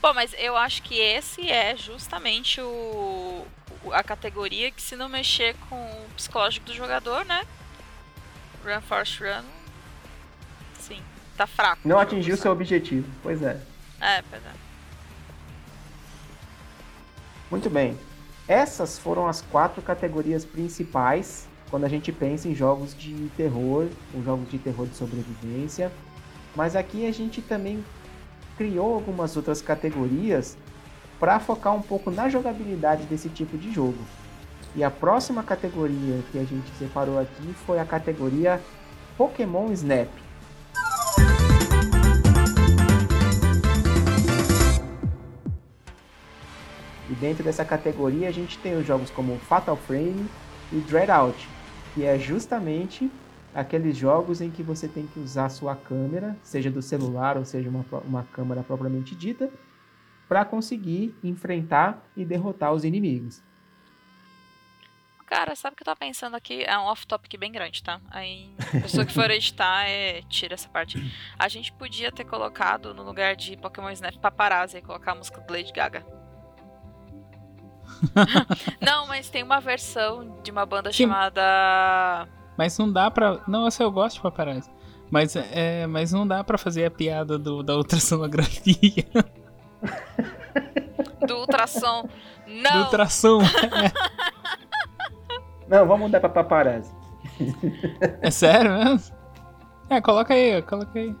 [0.00, 3.44] Bom, mas eu acho que esse é justamente o,
[3.92, 7.46] a categoria que se não mexer com o psicológico do jogador, né?
[8.64, 9.44] Run Force Run.
[10.78, 11.02] Sim,
[11.36, 11.86] tá fraco.
[11.86, 13.60] Não atingiu seu objetivo, pois é.
[14.00, 14.52] É, pois é.
[17.50, 17.98] Muito bem.
[18.50, 24.24] Essas foram as quatro categorias principais quando a gente pensa em jogos de terror, ou
[24.24, 25.92] jogos de terror de sobrevivência.
[26.56, 27.84] Mas aqui a gente também
[28.56, 30.58] criou algumas outras categorias
[31.20, 34.02] para focar um pouco na jogabilidade desse tipo de jogo.
[34.74, 38.60] E a próxima categoria que a gente separou aqui foi a categoria
[39.16, 40.08] Pokémon Snap.
[47.10, 50.26] E dentro dessa categoria a gente tem os jogos como Fatal Frame
[50.72, 51.48] e Dreadout,
[51.92, 53.10] que é justamente
[53.52, 57.68] aqueles jogos em que você tem que usar sua câmera, seja do celular ou seja
[57.68, 59.50] uma, uma câmera propriamente dita,
[60.28, 63.42] para conseguir enfrentar e derrotar os inimigos.
[65.26, 66.62] Cara, sabe o que eu tava pensando aqui?
[66.64, 68.00] É um off-topic bem grande, tá?
[68.10, 70.96] Aí, a pessoa que for editar, é, tira essa parte.
[71.36, 75.40] A gente podia ter colocado no lugar de Pokémon Snap Paparazzi e colocar a música
[75.40, 76.19] do Lady Gaga.
[78.80, 81.04] não, mas tem uma versão de uma banda Sim.
[81.04, 82.28] chamada.
[82.56, 83.40] Mas não dá pra.
[83.46, 84.70] Não, essa eu gosto de paparazzi.
[85.10, 89.06] Mas, é, mas não dá pra fazer a piada do, da ultrassonografia.
[91.26, 92.02] Do ultrassom.
[92.46, 92.82] Do Não!
[92.84, 93.40] ultrassom.
[95.68, 96.92] Não, vamos mudar para paparazzi.
[98.20, 99.16] É sério mesmo?
[99.88, 101.14] É, coloca aí, coloca aí.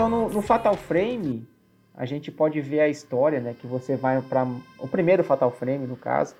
[0.00, 1.46] Então no, no Fatal Frame
[1.94, 3.52] a gente pode ver a história, né?
[3.52, 4.46] Que você vai para
[4.78, 6.34] o primeiro Fatal Frame no caso,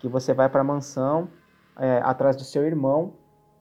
[0.00, 1.28] que você vai para a mansão
[1.78, 3.12] é, atrás do seu irmão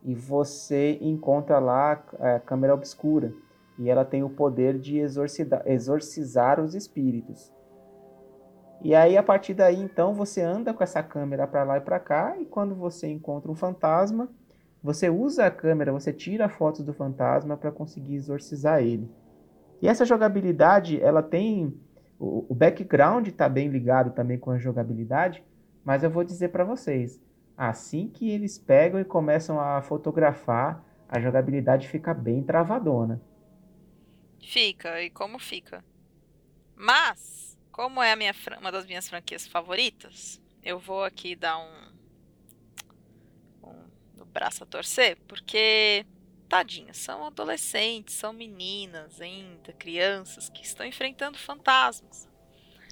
[0.04, 3.32] e você encontra lá a câmera obscura
[3.78, 7.54] e ela tem o poder de exorcida- exorcizar os espíritos.
[8.82, 12.00] E aí a partir daí então você anda com essa câmera para lá e para
[12.00, 14.28] cá e quando você encontra um fantasma
[14.82, 19.08] você usa a câmera, você tira fotos do fantasma para conseguir exorcizar ele.
[19.86, 21.80] E essa jogabilidade, ela tem
[22.18, 25.44] o, background está bem ligado também com a jogabilidade,
[25.84, 27.22] mas eu vou dizer para vocês,
[27.56, 33.22] assim que eles pegam e começam a fotografar, a jogabilidade fica bem travadona.
[34.42, 35.86] Fica, e como fica?
[36.76, 41.92] Mas, como é minha, uma das minhas franquias favoritas, eu vou aqui dar um,
[43.70, 43.76] um
[44.18, 46.08] no braço a torcer, porque,
[46.46, 52.28] tadinhas, são adolescentes, são meninas ainda, crianças que estão enfrentando fantasmas.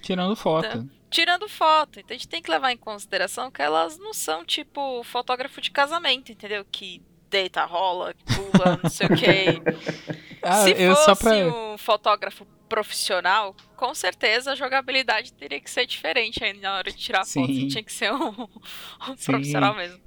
[0.01, 0.89] Tirando foto.
[1.09, 5.03] Tirando foto, então a gente tem que levar em consideração que elas não são tipo
[5.03, 6.65] fotógrafo de casamento, entendeu?
[6.69, 9.45] Que deita, rola, pula, não sei o quê.
[10.45, 11.35] Ah, Se fosse pra.
[11.35, 16.97] um fotógrafo profissional, com certeza a jogabilidade teria que ser diferente aí na hora de
[16.97, 17.47] tirar Sim.
[17.47, 17.67] foto.
[17.69, 18.27] Tinha que ser um,
[19.07, 20.01] um profissional mesmo.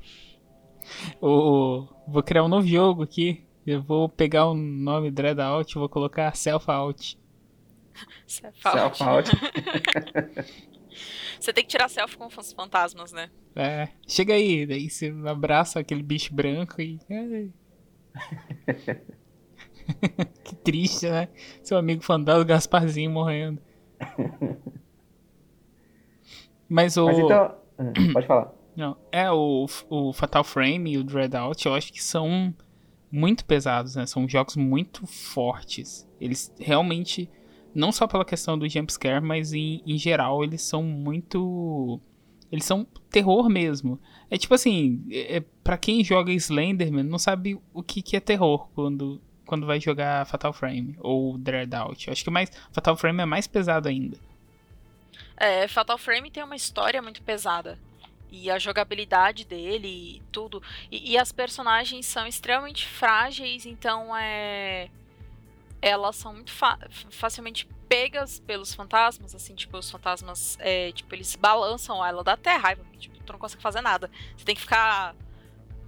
[1.21, 3.45] O, vou criar um novo jogo aqui.
[3.67, 7.19] Eu vou pegar o nome Dread Out e vou colocar Self Out.
[8.27, 9.03] Self Self out.
[9.03, 9.31] out.
[11.39, 13.29] Você tem que tirar selfie com os fantasmas, né?
[13.55, 16.99] É, chega aí, daí você abraça aquele bicho branco e.
[20.43, 21.29] que triste, né?
[21.63, 23.61] Seu amigo fantasma Gasparzinho morrendo.
[26.69, 27.07] Mas o.
[27.07, 28.53] Mas então, hum, pode falar.
[28.77, 32.55] Não, é o, o Fatal Frame e o Dreadout, eu acho que são
[33.11, 34.05] muito pesados, né?
[34.05, 36.07] São jogos muito fortes.
[36.21, 37.31] Eles realmente,
[37.75, 41.99] não só pela questão do jumpscare, mas em, em geral, eles são muito.
[42.53, 43.99] Eles são terror mesmo.
[44.31, 48.69] É tipo assim, é, para quem joga Slenderman, não sabe o que, que é terror
[48.75, 52.07] quando, quando vai jogar Fatal Frame ou Dreadout.
[52.07, 54.19] Eu acho que mais Fatal Frame é mais pesado ainda.
[55.37, 57.79] É, Fatal Frame tem uma história muito pesada.
[58.31, 60.63] E a jogabilidade dele e tudo.
[60.91, 64.91] E, e as personagens são extremamente frágeis, então é.
[65.81, 66.79] Elas são muito fa-
[67.11, 72.57] facilmente pegas pelos fantasmas, assim, tipo, os fantasmas, é, tipo, eles balançam ela, dá até
[72.57, 74.11] raiva, tipo, tu não consegue fazer nada.
[74.37, 75.15] Você tem que ficar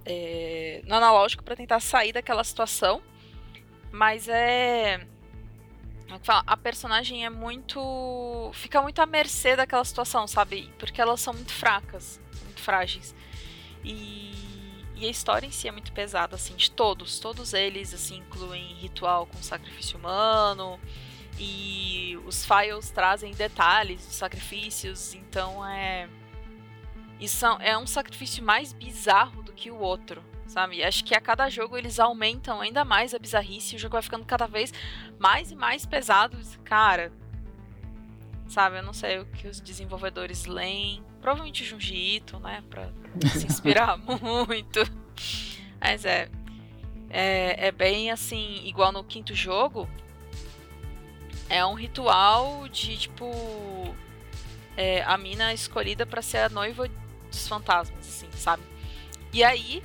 [0.05, 3.01] é, no analógico pra tentar sair daquela situação.
[3.91, 4.95] Mas é.
[4.95, 5.07] é?
[6.45, 8.51] A personagem é muito.
[8.53, 10.71] fica muito à mercê daquela situação, sabe?
[10.77, 12.19] Porque elas são muito fracas,
[12.59, 13.15] frágeis.
[13.83, 14.33] E,
[14.95, 17.19] e a história em si é muito pesada, assim, de todos.
[17.19, 20.79] Todos eles, assim, incluem ritual com sacrifício humano.
[21.39, 26.09] E os files trazem detalhes dos sacrifícios, então é.
[27.17, 30.83] Isso é um sacrifício mais bizarro do que o outro, sabe?
[30.83, 34.25] Acho que a cada jogo eles aumentam ainda mais a bizarrice, o jogo vai ficando
[34.25, 34.73] cada vez
[35.17, 36.37] mais e mais pesado.
[36.63, 37.11] Cara,
[38.47, 38.77] sabe?
[38.77, 41.03] Eu não sei o que os desenvolvedores leem.
[41.21, 42.63] Provavelmente Junji Ito, né?
[42.69, 42.89] Pra
[43.29, 43.97] se inspirar
[44.47, 44.79] muito.
[45.81, 46.29] Mas é.
[47.09, 49.89] É, é bem assim, igual no quinto jogo.
[51.49, 53.25] É um ritual de tipo.
[54.77, 56.87] é, a mina escolhida pra ser a noiva
[57.29, 58.61] dos fantasmas, assim, sabe?
[59.33, 59.83] E aí,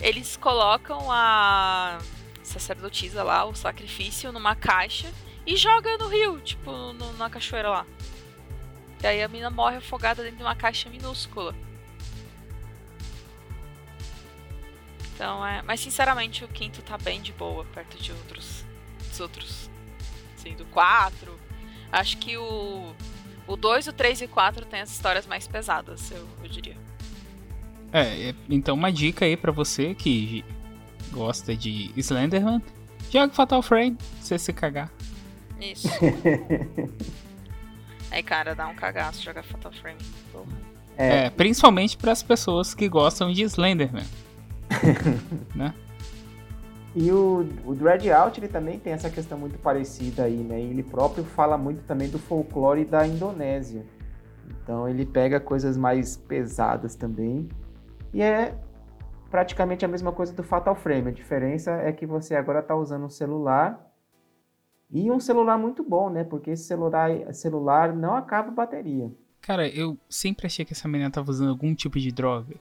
[0.00, 1.98] eles colocam a
[2.42, 5.10] sacerdotisa lá, o sacrifício, numa caixa
[5.46, 7.86] e joga no rio, tipo, no- na cachoeira lá.
[9.06, 11.54] E aí a mina morre afogada dentro de uma caixa minúscula.
[15.14, 15.62] Então é.
[15.62, 18.64] Mas sinceramente o quinto tá bem de boa perto de outros.
[19.08, 19.70] Dos outros.
[20.34, 21.38] Assim, do 4.
[21.92, 22.92] Acho que o.
[23.46, 26.76] O 2, o 3 e o 4 tem as histórias mais pesadas, eu, eu diria.
[27.92, 30.44] É, é, então uma dica aí pra você que
[31.12, 32.60] gosta de Slenderman,
[33.08, 34.90] joga Fatal Frame, se você se cagar.
[35.60, 35.88] Isso.
[38.10, 39.98] Aí, cara, dá um cagaço jogar Fatal Frame.
[40.32, 40.46] Porra.
[40.96, 44.06] É, principalmente pras pessoas que gostam de Slenderman.
[45.54, 45.74] né?
[46.94, 50.58] E o, o Dread Out ele também tem essa questão muito parecida aí, né?
[50.58, 53.84] Ele próprio fala muito também do folclore da Indonésia.
[54.62, 57.48] Então ele pega coisas mais pesadas também.
[58.14, 58.54] E é
[59.30, 61.08] praticamente a mesma coisa do Fatal Frame.
[61.08, 63.85] A diferença é que você agora está usando um celular.
[64.90, 66.24] E um celular muito bom, né?
[66.24, 69.10] Porque esse celular, celular não acaba a bateria.
[69.40, 72.56] Cara, eu sempre achei que essa menina tava usando algum tipo de droga.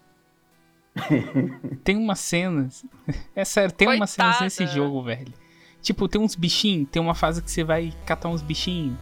[1.84, 2.86] tem umas cenas.
[3.36, 5.34] É sério, tem umas cenas nesse jogo, velho.
[5.82, 8.98] Tipo, tem uns bichinhos, tem uma fase que você vai catar uns bichinhos.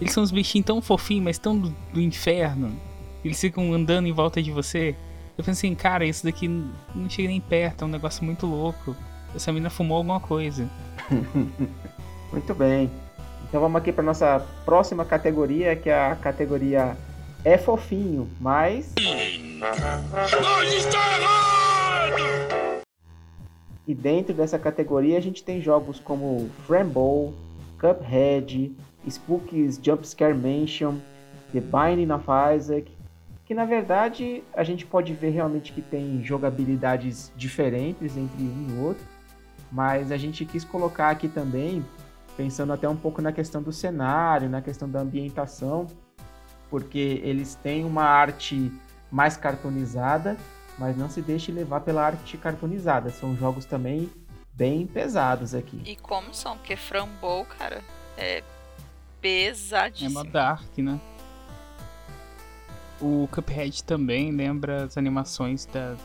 [0.00, 2.74] Eles são uns bichinhos tão fofinhos, mas tão do, do inferno.
[3.24, 4.96] Eles ficam andando em volta de você.
[5.36, 8.96] Eu pensei assim, cara, isso daqui não chega nem perto, é um negócio muito louco.
[9.34, 10.70] Essa menina fumou alguma coisa.
[12.32, 12.90] Muito bem.
[13.48, 16.96] Então vamos aqui para nossa próxima categoria, que é a categoria
[17.44, 18.94] é fofinho, mas
[23.86, 27.34] E dentro dessa categoria a gente tem jogos como Frambow,
[27.78, 28.74] Cuphead,
[29.08, 30.94] Spooky's Jumpscare Mansion,
[31.52, 32.24] The Binding of
[32.56, 32.90] Isaac,
[33.44, 38.84] que na verdade a gente pode ver realmente que tem jogabilidades diferentes entre um e
[38.84, 39.04] outro,
[39.70, 41.84] mas a gente quis colocar aqui também,
[42.36, 45.86] pensando até um pouco na questão do cenário, na questão da ambientação,
[46.70, 48.72] porque eles têm uma arte
[49.10, 50.36] mais cartoonizada,
[50.78, 53.10] mas não se deixe levar pela arte cartoonizada.
[53.10, 54.10] São jogos também
[54.54, 55.80] bem pesados aqui.
[55.84, 56.56] E como são?
[56.56, 57.82] Porque Frambow, cara,
[58.16, 58.44] é É
[59.20, 60.10] pesadíssimo.
[60.20, 60.98] uma dark, né?
[63.00, 65.96] O Cuphead também lembra as animações da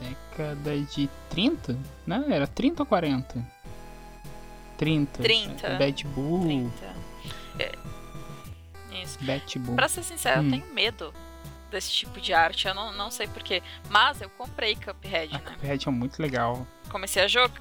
[0.00, 1.76] década de 30,
[2.06, 2.24] né?
[2.28, 3.44] Era 30 ou 40?
[4.78, 5.22] 30.
[5.22, 5.68] 30.
[5.76, 6.44] Bad Bull.
[6.44, 6.94] 30.
[7.58, 7.72] É.
[9.02, 9.18] Isso.
[9.24, 9.76] Bat Bull.
[9.76, 10.44] Pra ser sincero, Hum.
[10.46, 11.12] eu tenho medo
[11.70, 12.66] desse tipo de arte.
[12.66, 13.62] Eu não, não sei porquê.
[13.90, 15.44] Mas eu comprei Cuphead, A né?
[15.54, 16.66] Cuphead é muito legal.
[16.90, 17.60] Comecei a jogar.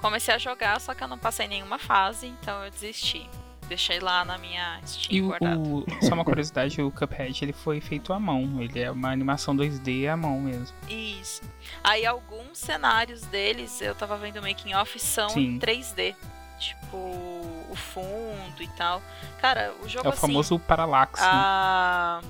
[0.00, 3.28] Comecei a jogar, só que eu não passei nenhuma fase, então eu desisti.
[3.68, 5.60] Deixei lá na minha Steam E guardado.
[5.60, 8.62] o- só uma curiosidade, o Cuphead ele foi feito à mão.
[8.62, 10.76] Ele é uma animação 2D à mão mesmo.
[10.88, 11.42] Isso.
[11.82, 15.40] Aí alguns cenários deles, eu tava vendo o making off, são Sim.
[15.54, 16.14] em 3D.
[16.60, 19.02] Tipo, o fundo e tal.
[19.40, 21.26] Cara, o jogo É o assim, famoso Parallax, né?
[21.28, 22.20] a...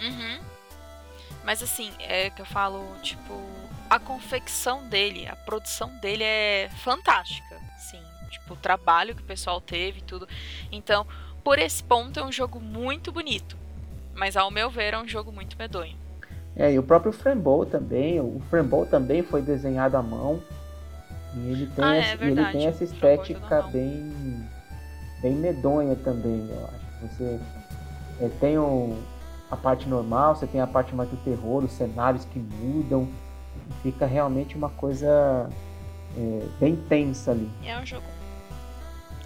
[0.00, 0.40] Uhum.
[1.44, 3.38] Mas assim, é que eu falo, tipo,
[3.90, 7.60] a confecção dele, a produção dele é fantástica,
[8.44, 10.28] tipo, o trabalho que o pessoal teve e tudo.
[10.70, 11.06] Então,
[11.42, 13.56] por esse ponto é um jogo muito bonito,
[14.14, 15.96] mas ao meu ver é um jogo muito medonho.
[16.56, 20.40] É, e o próprio Frambow também, o Frambow também foi desenhado à mão.
[21.34, 24.48] E ele tem, Ah, é essa, e ele tem essa é estética bem,
[25.20, 26.84] bem medonha também, eu acho.
[27.08, 27.40] Você
[28.20, 28.96] é, tem o,
[29.50, 33.08] a parte normal, você tem a parte mais do terror, os cenários que mudam.
[33.82, 35.48] Fica realmente uma coisa
[36.16, 37.50] é, bem tensa ali.
[37.64, 38.13] É um jogo.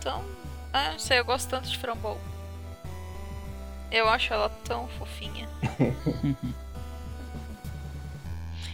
[0.08, 0.24] Então,
[0.72, 2.16] é, não sei, eu gosto tanto de Frambow.
[3.92, 5.46] Eu acho ela tão fofinha.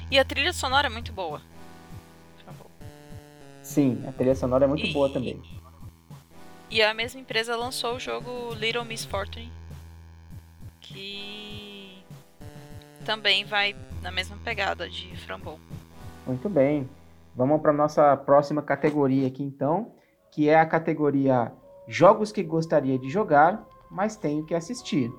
[0.09, 1.43] e a trilha sonora é muito boa.
[2.45, 2.71] Frambow.
[3.65, 5.43] Sim, a trilha sonora é muito E- boa também.
[6.71, 9.53] E a mesma empresa lançou o jogo Little Miss Fortune,
[10.81, 12.01] que
[13.05, 15.59] também vai na mesma pegada de Frambow.
[16.27, 16.89] Muito bem.
[17.35, 19.93] Vamos para nossa próxima categoria aqui então,
[20.35, 21.53] que é a categoria
[21.87, 25.13] jogos que gostaria de jogar, mas tenho que assistir.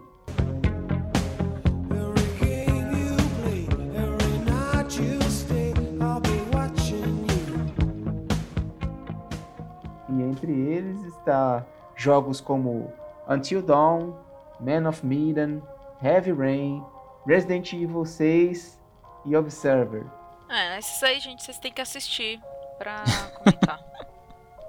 [10.09, 12.91] E entre eles está jogos como
[13.29, 14.13] Until Dawn,
[14.59, 15.61] Man of Medan,
[16.03, 16.83] Heavy Rain,
[17.25, 18.81] Resident Evil 6
[19.25, 20.05] e Observer.
[20.49, 22.41] É, esses aí, gente, vocês têm que assistir
[22.77, 23.05] pra
[23.37, 23.79] comentar.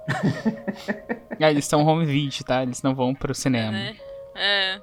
[0.09, 2.63] Ah, eles são home video, tá?
[2.63, 3.71] Eles não vão pro cinema.
[3.71, 3.95] né?
[4.35, 4.81] É,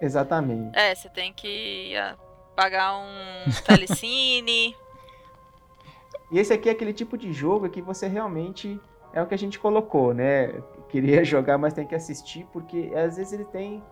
[0.00, 0.76] Exatamente.
[0.78, 2.16] é, você tem que ah,
[2.56, 4.74] pagar um telecine.
[6.32, 8.80] E esse aqui é aquele tipo de jogo que você realmente
[9.12, 10.62] é o que a gente colocou, né?
[10.88, 13.82] Queria jogar, mas tem que assistir, porque às vezes ele tem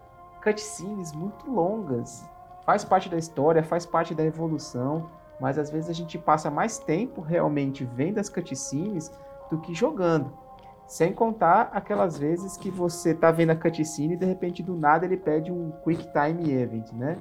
[0.40, 2.24] cutscenes muito longas.
[2.64, 5.10] Faz parte da história, faz parte da evolução,
[5.40, 9.10] mas às vezes a gente passa mais tempo realmente vendo as cutscenes
[9.50, 10.32] do que jogando.
[10.86, 15.04] Sem contar aquelas vezes que você tá vendo a cutscene e de repente do nada
[15.04, 17.18] ele pede um Quick Time Event, né?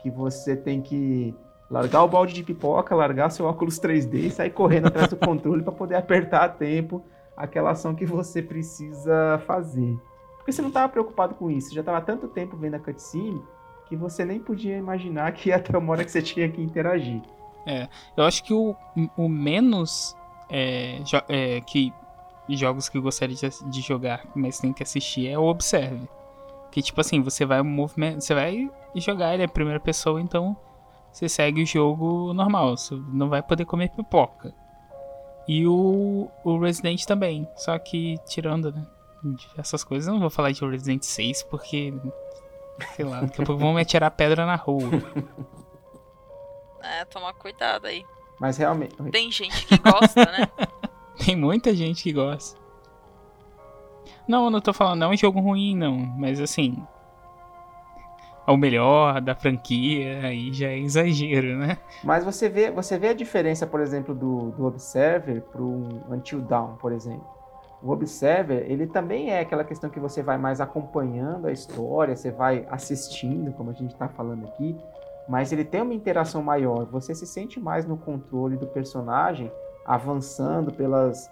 [0.00, 1.34] Que você tem que
[1.68, 5.62] largar o balde de pipoca, largar seu óculos 3D e sair correndo atrás do controle
[5.62, 7.02] para poder apertar a tempo
[7.36, 9.96] aquela ação que você precisa fazer.
[10.36, 13.42] Porque você não estava preocupado com isso, você já estava tanto tempo vendo a cutscene
[13.88, 17.22] que você nem podia imaginar que ia ter uma hora que você tinha que interagir.
[18.16, 18.76] Eu acho que o,
[19.16, 20.16] o menos
[20.48, 21.92] é, jo- é, que
[22.50, 26.08] jogos que eu gostaria de, de jogar, mas tem que assistir, é o Observe.
[26.70, 30.56] Que tipo assim, você vai movimento, você vai jogar ele é primeira pessoa, então
[31.12, 34.54] você segue o jogo normal, você não vai poder comer pipoca.
[35.46, 38.86] E o, o Resident também, só que tirando, né,
[39.56, 41.92] essas coisas, eu não vou falar de Resident 6 porque
[42.94, 44.88] sei lá, daqui a pouco vão me atirar pedra na rua.
[46.80, 48.04] É, tomar cuidado aí.
[48.40, 48.94] Mas realmente.
[49.10, 50.48] Tem gente que gosta, né?
[51.24, 52.58] Tem muita gente que gosta.
[54.26, 55.96] Não, eu não tô falando, não é um jogo ruim, não.
[55.96, 56.76] Mas assim.
[58.46, 61.76] É o melhor da franquia, aí já é exagero, né?
[62.02, 66.40] Mas você vê, você vê a diferença, por exemplo, do, do Observer para um Until
[66.40, 67.26] Dawn, por exemplo.
[67.82, 72.30] O Observer, ele também é aquela questão que você vai mais acompanhando a história, você
[72.30, 74.74] vai assistindo, como a gente está falando aqui,
[75.28, 76.86] mas ele tem uma interação maior.
[76.86, 79.52] Você se sente mais no controle do personagem,
[79.84, 81.30] avançando pelas,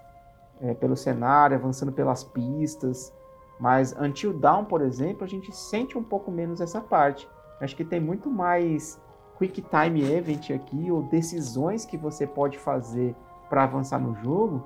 [0.60, 3.12] é, pelo cenário, avançando pelas pistas.
[3.58, 7.26] Mas Until Dawn, por exemplo, a gente sente um pouco menos essa parte.
[7.58, 9.00] Acho que tem muito mais
[9.38, 13.14] Quick Time Event aqui, ou decisões que você pode fazer
[13.48, 14.62] para avançar no jogo,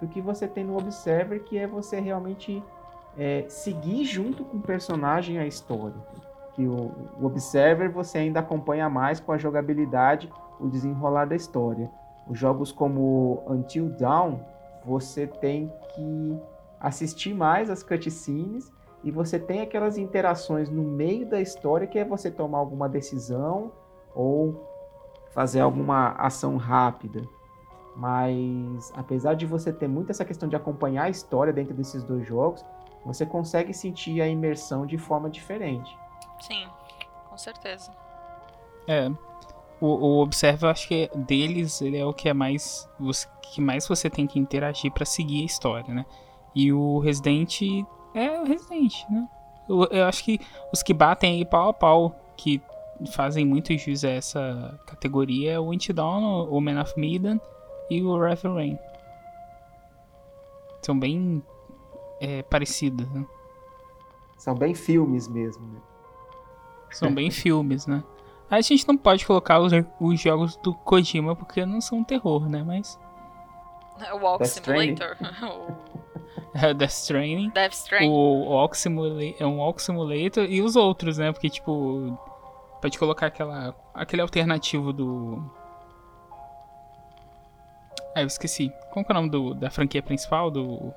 [0.00, 2.62] do que você tem no Observer, que é você realmente
[3.16, 5.96] é, seguir junto com o personagem a história.
[6.58, 6.90] Que o,
[7.20, 10.28] o Observer você ainda acompanha mais com a jogabilidade,
[10.58, 11.88] o desenrolar da história.
[12.28, 14.40] Os jogos como Until Dawn,
[14.84, 16.36] você tem que
[16.80, 18.72] assistir mais as cutscenes
[19.04, 23.70] e você tem aquelas interações no meio da história que é você tomar alguma decisão
[24.12, 24.66] ou
[25.30, 27.22] fazer alguma ação rápida.
[27.94, 32.26] Mas apesar de você ter muito essa questão de acompanhar a história dentro desses dois
[32.26, 32.64] jogos,
[33.04, 35.96] você consegue sentir a imersão de forma diferente.
[36.40, 36.66] Sim,
[37.28, 37.90] com certeza.
[38.86, 39.08] É.
[39.80, 42.88] O, o Observe, eu acho que deles, ele é o que é mais.
[42.98, 46.04] os- que mais você tem que interagir pra seguir a história, né?
[46.54, 47.62] E o Resident
[48.14, 49.26] é o Resident, né?
[49.68, 50.38] Eu, eu acho que
[50.72, 52.60] os que batem aí pau a pau, que
[53.12, 57.40] fazem muito jus a essa categoria, é o Until Dawn, o Man of Medan
[57.88, 58.78] e o Rain.
[60.82, 61.42] São bem
[62.20, 63.24] é, parecidos, né?
[64.36, 65.80] São bem filmes mesmo, né?
[66.90, 68.02] São bem filmes, né?
[68.50, 72.62] A gente não pode colocar os, os jogos do Kojima porque não são terror, né?
[72.66, 72.98] Mas
[74.12, 74.64] O Walk Death.
[74.64, 75.16] Simulator.
[75.42, 75.76] o
[76.56, 78.08] é Death Stranding, Death Stranding.
[78.08, 81.30] o Walk Simulator, é um Walk Simulator e os outros, né?
[81.30, 82.18] Porque, tipo,
[82.80, 85.42] pode colocar aquela, aquele alternativo do...
[88.14, 88.72] Ah, eu esqueci.
[88.90, 90.50] Como que é o nome do, da franquia principal?
[90.50, 90.92] Do...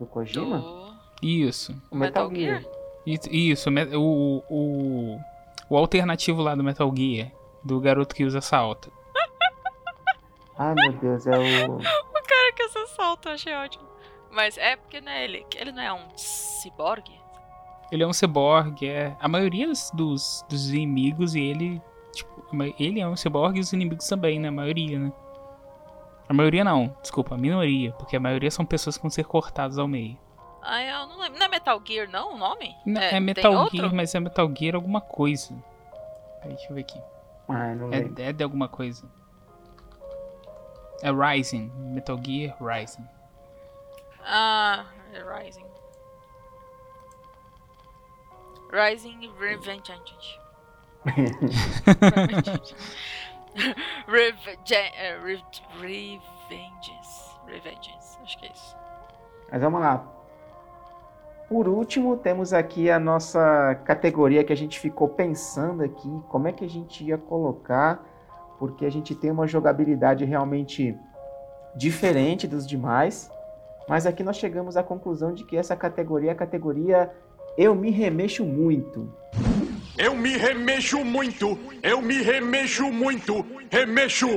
[0.00, 0.58] Do Kojima?
[0.58, 1.80] Do Isso.
[1.90, 2.60] O Metal, Gear.
[2.60, 2.70] Isso,
[3.06, 5.20] isso, o, o,
[5.70, 7.30] o alternativo lá do Metal Gear,
[7.62, 8.90] do garoto que usa salto.
[10.58, 11.76] Ai meu Deus, é o.
[11.76, 13.86] O cara que essa salto, eu achei ótimo.
[14.32, 17.14] Mas é porque né, ele, ele não é um ciborgue?
[17.92, 19.16] Ele é um cyborg, é.
[19.20, 21.80] A maioria dos, dos, inimigos e ele.
[22.12, 22.44] Tipo,
[22.78, 24.48] ele é um cyborg e os inimigos também, né?
[24.48, 25.12] A maioria, né?
[26.28, 29.78] A maioria não, desculpa, a minoria, porque a maioria são pessoas que vão ser cortadas
[29.78, 30.18] ao meio.
[30.68, 31.38] Ah, eu não lembro.
[31.38, 32.76] Não é Metal Gear, não, o nome?
[32.84, 33.76] Não, é, tem Metal outro?
[33.76, 35.54] Gear, mas é Metal Gear alguma coisa.
[36.40, 37.00] Peraí, deixa eu ver aqui.
[37.48, 38.20] Ai, não lembro.
[38.22, 39.04] É, é de alguma coisa.
[41.02, 41.70] É Rising.
[41.76, 43.06] Metal Gear Rising.
[44.24, 45.66] Ah, é Rising.
[48.72, 50.40] Rising Revenge.
[54.08, 54.74] Revenge.
[54.74, 55.44] é, Re-
[55.80, 57.36] Revengeance.
[57.46, 58.18] Revengeance.
[58.22, 58.76] Acho que é isso.
[59.52, 60.04] Mas vamos lá.
[61.48, 66.52] Por último, temos aqui a nossa categoria que a gente ficou pensando aqui, como é
[66.52, 68.04] que a gente ia colocar
[68.58, 70.96] porque a gente tem uma jogabilidade realmente
[71.74, 73.30] diferente dos demais.
[73.88, 77.10] Mas aqui nós chegamos à conclusão de que essa categoria é a categoria
[77.56, 79.12] Eu Me Remexo Muito.
[79.98, 84.28] Eu me remexo muito, eu me remexo muito, remexo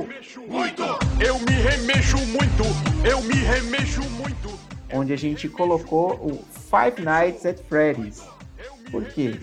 [0.48, 0.82] muito.
[1.22, 2.62] Eu me remexo muito,
[3.06, 4.48] eu me remexo muito.
[4.92, 8.24] Onde a gente colocou o Five Nights at Freddy's.
[8.90, 9.38] Por quê?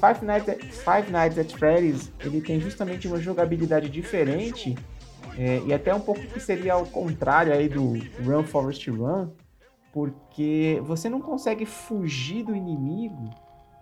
[0.00, 4.74] Five Nights at, Five Nights at Freddy's ele tem justamente uma jogabilidade diferente
[5.38, 7.92] é, e até um pouco que seria ao contrário aí do
[8.24, 9.28] Run Forest Run,
[9.92, 13.30] porque você não consegue fugir do inimigo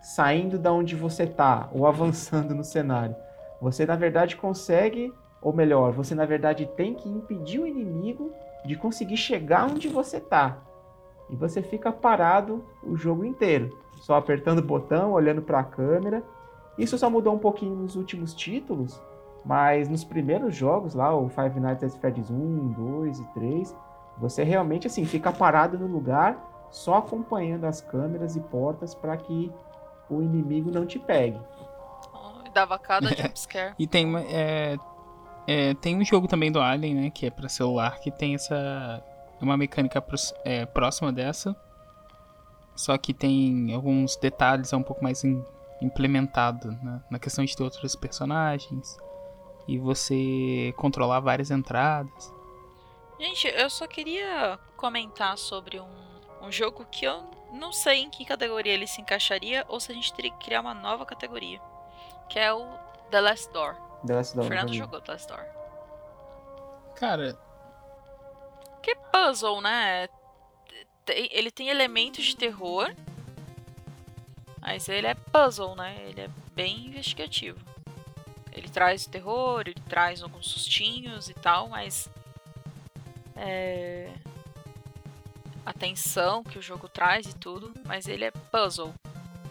[0.01, 3.15] saindo da onde você tá ou avançando no cenário.
[3.61, 5.13] Você na verdade consegue,
[5.43, 8.33] ou melhor, você na verdade tem que impedir o inimigo
[8.65, 10.59] de conseguir chegar onde você tá.
[11.31, 16.23] E você fica parado o jogo inteiro, só apertando o botão, olhando para a câmera.
[16.77, 19.01] Isso só mudou um pouquinho nos últimos títulos,
[19.45, 23.77] mas nos primeiros jogos lá, o Five Nights at Freddy's 1, 2 e 3,
[24.17, 29.53] você realmente assim fica parado no lugar, só acompanhando as câmeras e portas para que
[30.09, 31.41] o inimigo não te pegue.
[32.45, 33.75] E dava cada jumpscare.
[33.79, 34.77] E tem, é,
[35.47, 37.11] é, tem um jogo também do Alien, né?
[37.11, 39.03] Que é pra celular, que tem essa.
[39.41, 40.05] Uma mecânica
[40.45, 41.55] é, próxima dessa.
[42.75, 45.45] Só que tem alguns detalhes é um pouco mais im-
[45.81, 48.97] implementado né, na questão de ter outros personagens.
[49.67, 52.33] E você controlar várias entradas.
[53.21, 55.89] Gente, eu só queria comentar sobre um,
[56.43, 59.95] um jogo que eu não sei em que categoria ele se encaixaria ou se a
[59.95, 61.61] gente teria que criar uma nova categoria.
[62.29, 62.65] Que é o
[63.11, 63.75] The Last Door.
[64.07, 65.45] The Last Door, o Fernando jogou The Last Door.
[66.95, 67.39] Cara,
[68.83, 70.09] Que puzzle, né?
[71.09, 72.95] Ele tem elementos de terror.
[74.61, 75.97] Mas ele é puzzle, né?
[76.09, 77.59] Ele é bem investigativo.
[78.53, 82.09] Ele traz terror, ele traz alguns sustinhos e tal, mas.
[83.37, 84.11] É.
[85.65, 88.93] A tensão que o jogo traz e tudo, mas ele é puzzle.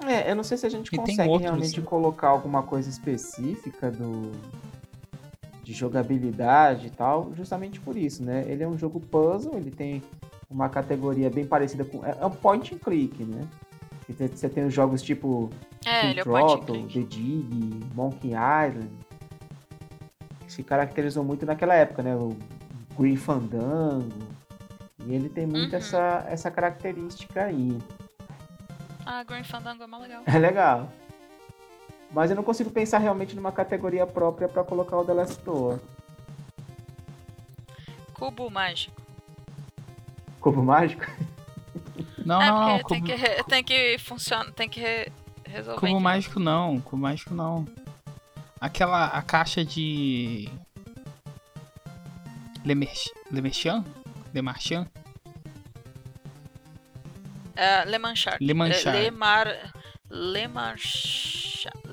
[0.06, 1.86] É, eu não sei se a gente E consegue outros, realmente né?
[1.86, 4.32] colocar alguma coisa específica do
[5.68, 8.46] de jogabilidade e tal, justamente por isso, né?
[8.48, 10.02] Ele é um jogo puzzle, ele tem
[10.50, 13.46] uma categoria bem parecida com é é um point and click, né?
[14.08, 15.50] E te- Você tem os jogos tipo
[15.86, 16.88] É, ele é Throttle.
[16.88, 18.90] The Dig, Monkey Island,
[20.46, 22.16] que se caracterizou muito naquela época, né?
[22.16, 22.34] O
[22.98, 24.08] Green Fandango.
[25.06, 25.78] E ele tem muito Uhum.
[25.80, 27.78] essa, essa característica aí.
[29.06, 30.24] Ah, Grand Fandango é mó legal.
[30.26, 30.90] É legal.
[32.12, 35.80] Mas eu não consigo pensar realmente numa categoria própria pra colocar o The Last Door.
[38.14, 39.00] Cubo mágico.
[40.40, 41.06] Cubo mágico?
[42.26, 42.80] não, é, não, não.
[42.80, 45.12] porque tem, Cubo, que re- tem que funcionar, tem que re-
[45.46, 45.80] resolver.
[45.80, 46.80] cubo mágico não.
[46.82, 47.68] Cubo mágico não.
[48.60, 49.08] Aquela.
[49.08, 50.50] A caixa de.
[52.66, 53.84] Lemerch- Lemerchan?
[54.34, 54.88] Lemarchan?
[57.56, 58.44] É, Le Manchard.
[58.46, 58.98] Le Manchard.
[58.98, 59.74] É, Lemar...
[60.10, 61.37] Lemarcha...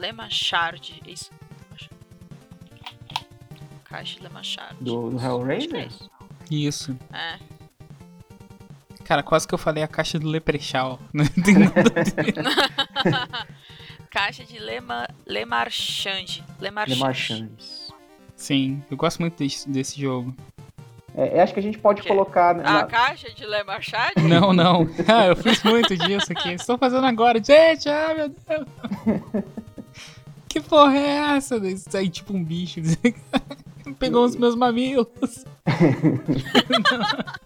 [0.04, 1.02] Lemachard.
[1.06, 1.30] Isso.
[1.62, 1.94] Lemachard.
[3.84, 4.76] Caixa de Lemachard.
[4.80, 5.86] Do, do que é Hellraiser?
[5.86, 6.10] isso.
[6.50, 6.98] Isso.
[7.12, 7.38] É.
[9.04, 10.98] Cara, quase que eu falei a caixa do Leprechaun.
[11.12, 11.82] Não tem nada
[13.40, 13.46] a.
[14.10, 15.08] Caixa de Lema...
[15.26, 16.44] Lemarchand.
[16.60, 16.94] Lemarchand.
[16.94, 17.48] Lemarchand.
[18.36, 20.34] Sim, eu gosto muito desse, desse jogo.
[21.16, 22.50] É, eu acho que a gente pode colocar.
[22.50, 22.84] A Na...
[22.84, 24.12] caixa de Lemarchand?
[24.28, 24.88] Não, não.
[25.08, 26.50] Ah, eu fiz muito disso aqui.
[26.50, 27.42] Estou fazendo agora.
[27.42, 29.44] Gente, ah, meu Deus.
[30.64, 31.56] Que porra é essa?
[31.58, 32.80] Isso aí, tipo um bicho.
[33.98, 35.06] Pegou os meus mamilos.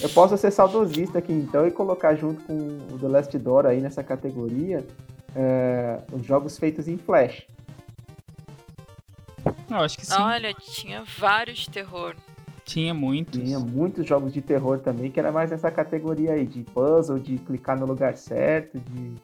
[0.00, 3.80] Eu posso ser saudosista aqui então e colocar junto com o The Last Door aí
[3.80, 4.86] nessa categoria
[5.34, 7.46] é, os jogos feitos em Flash.
[9.68, 10.14] Eu acho que sim.
[10.14, 12.14] Olha, tinha vários de terror.
[12.64, 13.42] Tinha muitos.
[13.42, 17.38] Tinha muitos jogos de terror também, que era mais nessa categoria aí, de puzzle, de
[17.38, 19.16] clicar no lugar certo, de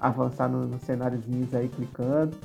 [0.00, 2.36] avançar no- nos cenáriozinhos aí clicando.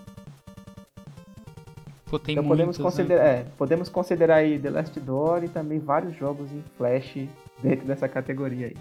[2.05, 2.83] Pô, tem então muitos, podemos né?
[2.83, 7.27] considerar, é, podemos considerar aí The Last Door e também vários jogos em Flash
[7.61, 8.77] dentro dessa categoria aí.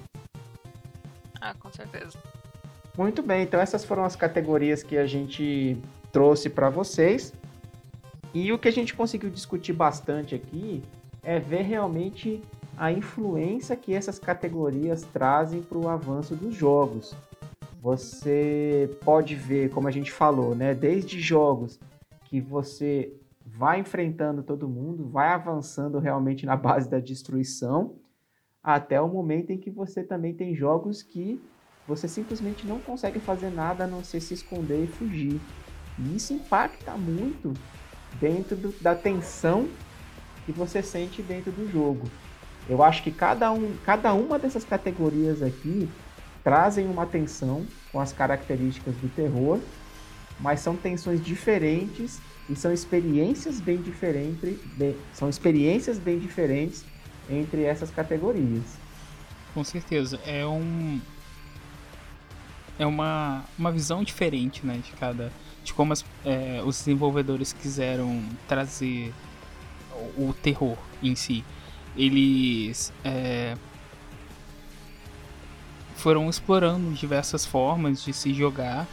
[1.40, 2.16] Ah, com certeza.
[2.96, 5.76] Muito bem, então essas foram as categorias que a gente
[6.10, 7.32] trouxe para vocês.
[8.34, 10.82] E o que a gente conseguiu discutir bastante aqui
[11.22, 12.42] é ver realmente
[12.76, 17.14] a influência que essas categorias trazem para o avanço dos jogos.
[17.80, 21.78] Você pode ver, como a gente falou, né, desde jogos
[22.24, 23.12] que você
[23.46, 27.94] vai enfrentando todo mundo, vai avançando realmente na base da destruição,
[28.62, 31.40] até o momento em que você também tem jogos que
[31.86, 35.40] você simplesmente não consegue fazer nada a não ser se esconder e fugir.
[35.98, 37.54] E isso impacta muito
[38.20, 39.68] dentro do- da tensão
[40.44, 42.08] que você sente dentro do jogo.
[42.68, 45.88] Eu acho que cada, um, cada uma dessas categorias aqui
[46.44, 49.58] trazem uma tensão com as características do terror,
[50.40, 56.84] mas são tensões diferentes e são experiências bem diferentes, bem- são experiências bem diferentes
[57.28, 58.62] entre essas categorias.
[59.52, 60.18] Com certeza.
[60.26, 61.00] É um.
[62.78, 64.80] É uma, uma visão diferente, né?
[64.84, 65.32] De cada.
[65.64, 69.12] De como as- é, os desenvolvedores quiseram trazer
[70.16, 71.44] o, o terror em si.
[71.96, 72.92] Eles.
[73.04, 73.56] é,
[75.98, 78.86] foram explorando diversas formas de se jogar.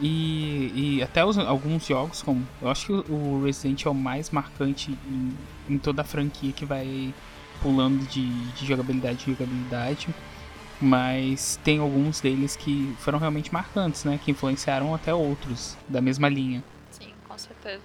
[0.00, 2.46] E, e até os- alguns jogos, como.
[2.62, 5.36] Eu acho que o- Resident é o mais marcante em,
[5.68, 7.12] em toda a franquia que vai
[7.60, 10.08] pulando de, de jogabilidade em jogabilidade.
[10.80, 14.20] Mas tem alguns deles que foram realmente marcantes, né?
[14.24, 16.62] Que influenciaram até outros da mesma linha.
[16.92, 17.82] Sim, com certeza.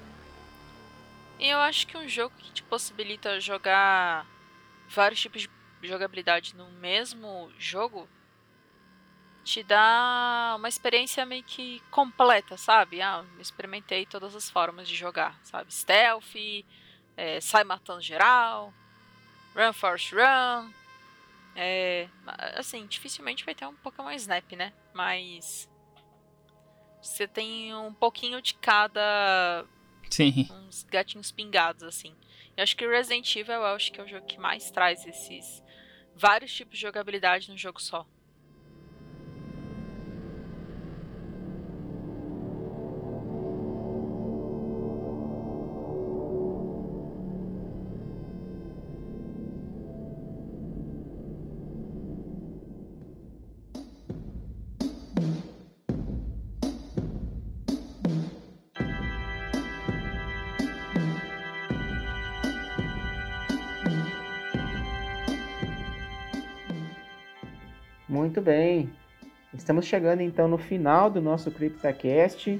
[1.39, 4.27] E eu acho que um jogo que te possibilita jogar
[4.87, 8.07] vários tipos de jogabilidade no mesmo jogo
[9.43, 13.01] te dá uma experiência meio que completa, sabe?
[13.01, 15.73] Ah, experimentei todas as formas de jogar, sabe?
[15.73, 16.35] Stealth,
[17.17, 18.73] é, sai matando geral,
[19.55, 20.71] Run Force Run.
[21.55, 22.07] É,
[22.55, 24.73] assim, dificilmente vai ter um Pokémon Snap, né?
[24.93, 25.69] Mas
[27.01, 29.65] você tem um pouquinho de cada
[30.09, 30.47] Sim.
[30.51, 32.15] uns gatinhos pingados, assim.
[32.55, 35.61] Eu acho que Resident Evil eu acho que é o jogo que mais traz esses
[36.15, 38.07] vários tipos de jogabilidade num jogo só.
[68.33, 68.91] Muito bem.
[69.53, 72.59] Estamos chegando então no final do nosso CryptoCast.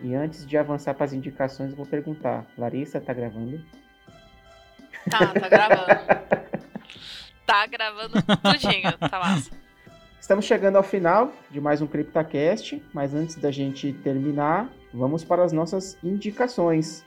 [0.00, 3.60] E antes de avançar para as indicações, eu vou perguntar: Larissa, tá gravando?
[5.10, 5.86] Tá, tá gravando.
[7.44, 9.50] tá gravando tudinho, tá massa.
[10.20, 15.42] Estamos chegando ao final de mais um CryptoCast, mas antes da gente terminar, vamos para
[15.42, 17.04] as nossas indicações.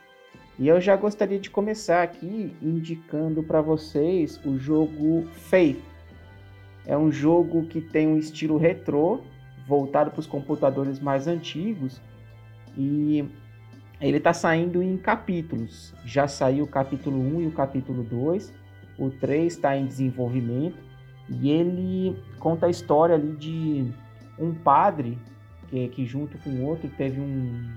[0.60, 5.90] E eu já gostaria de começar aqui indicando para vocês o jogo Faith.
[6.86, 9.22] É um jogo que tem um estilo retrô,
[9.68, 12.02] voltado para os computadores mais antigos,
[12.78, 13.26] e
[13.99, 15.94] ele está saindo em capítulos.
[16.03, 18.53] Já saiu o capítulo 1 e o capítulo 2,
[18.98, 20.78] o 3 está em desenvolvimento.
[21.30, 23.86] E ele conta a história ali de
[24.38, 25.18] um padre
[25.70, 27.70] que, que junto com outro teve um,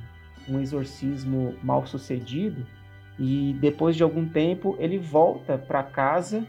[0.49, 2.67] um exorcismo mal sucedido
[3.19, 6.45] e depois de algum tempo ele volta para casa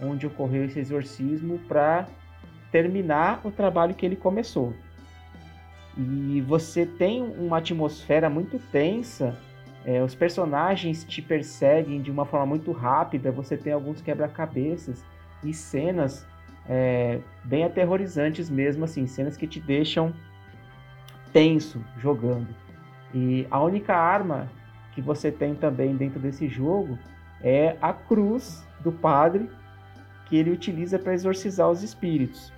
[0.00, 2.06] onde ocorreu esse exorcismo para
[2.70, 4.74] terminar o trabalho que ele começou.
[5.96, 9.36] E você tem uma atmosfera muito tensa,
[9.84, 15.04] é, os personagens te perseguem de uma forma muito rápida, você tem alguns quebra-cabeças
[15.42, 16.26] e cenas
[16.68, 20.14] é, bem aterrorizantes mesmo, assim, cenas que te deixam
[21.32, 22.48] tenso jogando.
[23.12, 24.48] E a única arma
[24.94, 26.98] que você tem também dentro desse jogo
[27.42, 29.50] é a cruz do padre
[30.32, 32.50] que ele utiliza para exorcizar os espíritos.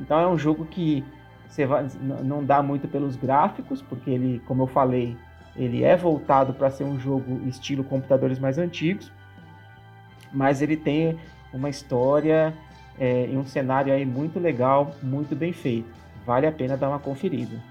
[0.00, 1.04] Então é um jogo que
[1.46, 1.86] você vai,
[2.24, 5.16] não dá muito pelos gráficos, porque ele, como eu falei,
[5.54, 9.12] ele é voltado para ser um jogo estilo computadores mais antigos,
[10.32, 11.20] mas ele tem
[11.52, 12.52] uma história
[12.98, 15.88] é, e um cenário aí muito legal, muito bem feito.
[16.26, 17.62] Vale a pena dar uma conferida.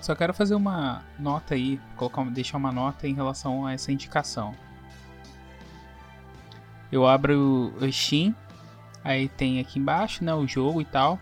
[0.00, 4.54] Só quero fazer uma nota aí, colocar, deixar uma nota em relação a essa indicação.
[6.92, 8.32] Eu abro o Steam,
[9.04, 11.18] aí tem aqui embaixo, né, o jogo e tal.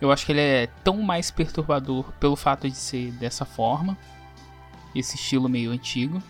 [0.00, 3.96] Eu acho que ele é tão mais perturbador pelo fato de ser dessa forma,
[4.94, 6.22] esse estilo meio antigo.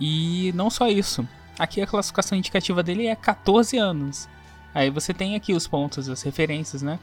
[0.00, 1.26] E não só isso,
[1.58, 4.28] aqui a classificação indicativa dele é 14 anos.
[4.74, 6.98] Aí você tem aqui os pontos, as referências, né?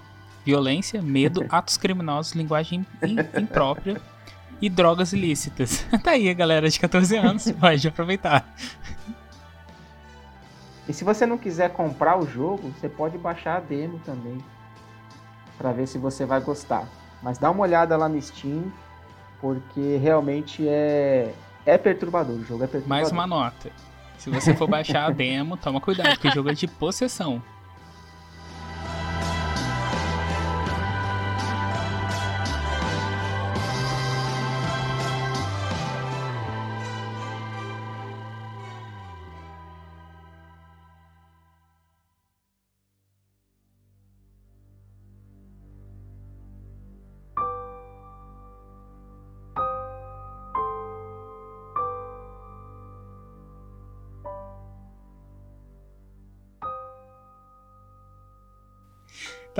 [0.46, 4.02] Violência, medo, atos criminosos, linguagem im- imprópria
[4.62, 5.86] e drogas ilícitas.
[6.04, 8.46] tá aí a galera de 14 anos, pode aproveitar.
[10.88, 14.38] E se você não quiser comprar o jogo, você pode baixar a demo também,
[15.58, 16.88] para ver se você vai gostar.
[17.22, 18.72] Mas dá uma olhada lá no Steam,
[19.40, 21.34] porque realmente é
[21.66, 22.36] é perturbador.
[22.36, 22.90] O jogo é perturbador.
[22.90, 23.72] Mais uma nota.
[24.18, 27.42] Se você for baixar a demo, toma cuidado, porque o jogo é de possessão.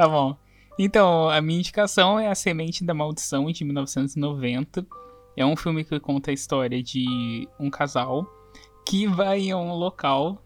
[0.02, 0.36] Tá bom.
[0.80, 4.84] Então, a minha indicação é A Semente da Maldição, de 1990.
[5.38, 8.26] É um filme que conta a história de um casal
[8.84, 10.44] que vai a um local,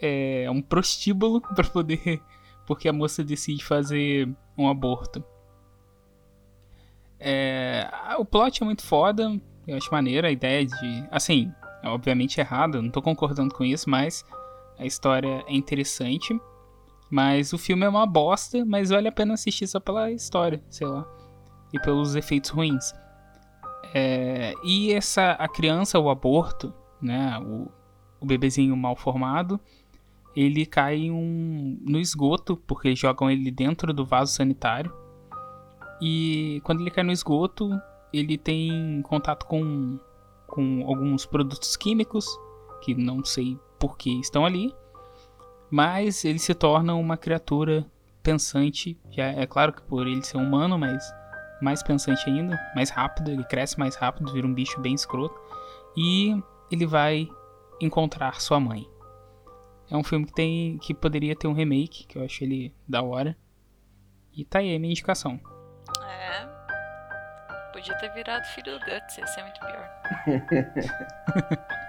[0.00, 2.22] é, um prostíbulo, para poder.
[2.64, 5.24] Porque a moça decide fazer um aborto.
[7.18, 9.36] É, o plot é muito foda,
[9.66, 11.08] eu acho maneiro a ideia de.
[11.10, 11.52] Assim,
[11.82, 14.24] é obviamente errado, não tô concordando com isso, mas
[14.78, 16.40] a história é interessante.
[17.14, 20.84] Mas o filme é uma bosta, mas vale a pena assistir só pela história, sei
[20.84, 21.06] lá.
[21.72, 22.92] E pelos efeitos ruins.
[23.94, 27.70] É, e essa a criança, o aborto, né, o,
[28.20, 29.60] o bebezinho mal formado,
[30.34, 34.92] ele cai um, no esgoto, porque jogam ele dentro do vaso sanitário.
[36.02, 37.70] E quando ele cai no esgoto,
[38.12, 40.00] ele tem contato com,
[40.48, 42.26] com alguns produtos químicos,
[42.82, 44.74] que não sei por que estão ali.
[45.74, 47.84] Mas ele se torna uma criatura
[48.22, 48.96] pensante.
[49.10, 51.12] Já é claro que por ele ser humano, mas
[51.60, 55.34] mais pensante ainda, mais rápido, ele cresce mais rápido, vira um bicho bem escroto.
[55.96, 56.40] E
[56.70, 57.28] ele vai
[57.80, 58.88] encontrar sua mãe.
[59.90, 63.02] É um filme que tem que poderia ter um remake, que eu acho ele da
[63.02, 63.36] hora.
[64.32, 65.40] E tá aí a minha indicação.
[66.04, 66.46] É.
[67.72, 69.90] Podia ter virado filho do Guts, ia ser muito pior.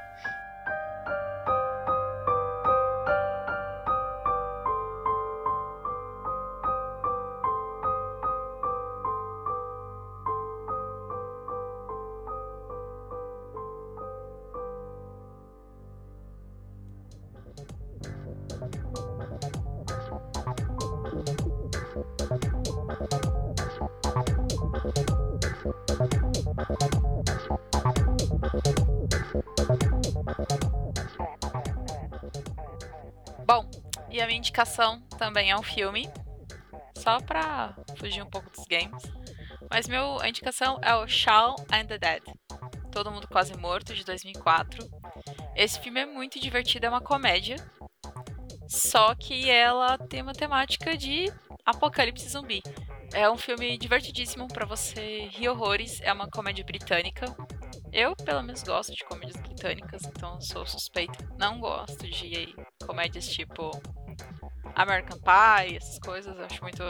[34.55, 36.09] indicação também é um filme.
[36.97, 39.03] Só pra fugir um pouco dos games.
[39.69, 42.23] Mas meu, a indicação é o Shaun and the Dead.
[42.89, 44.89] Todo Mundo Quase Morto, de 2004.
[45.57, 47.57] Esse filme é muito divertido, é uma comédia.
[48.65, 51.29] Só que ela tem uma temática de
[51.65, 52.63] apocalipse zumbi.
[53.13, 55.99] É um filme divertidíssimo pra você rir horrores.
[56.01, 57.25] É uma comédia britânica.
[57.91, 61.27] Eu, pelo menos, gosto de comédias britânicas, então sou suspeita.
[61.37, 62.55] Não gosto de
[62.85, 63.71] comédias tipo
[64.75, 66.83] American Pie, essas coisas, eu acho muito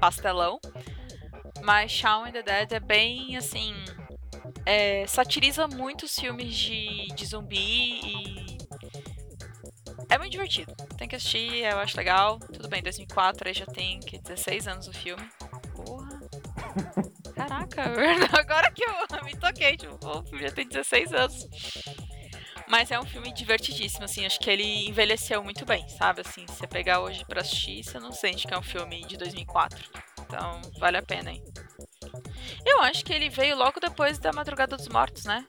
[0.00, 0.58] pastelão.
[1.62, 3.74] Mas Shaun and the Dead é bem assim.
[4.66, 8.58] é, satiriza muito os filmes de, de zumbi e.
[10.10, 10.74] É muito divertido.
[10.98, 12.38] Tem que assistir, eu acho legal.
[12.38, 15.26] Tudo bem, 2004, aí já tem que 16 anos o filme.
[15.74, 16.20] Porra.
[17.34, 17.82] Caraca,
[18.38, 21.48] agora que eu me toquei, tipo, o filme já tem 16 anos.
[22.66, 26.22] Mas é um filme divertidíssimo, assim, acho que ele envelheceu muito bem, sabe?
[26.22, 29.16] Assim, se você pegar hoje pra assistir, você não sente que é um filme de
[29.16, 29.90] 2004.
[30.20, 31.42] Então, vale a pena, hein?
[32.64, 35.44] Eu acho que ele veio logo depois da Madrugada dos Mortos, né?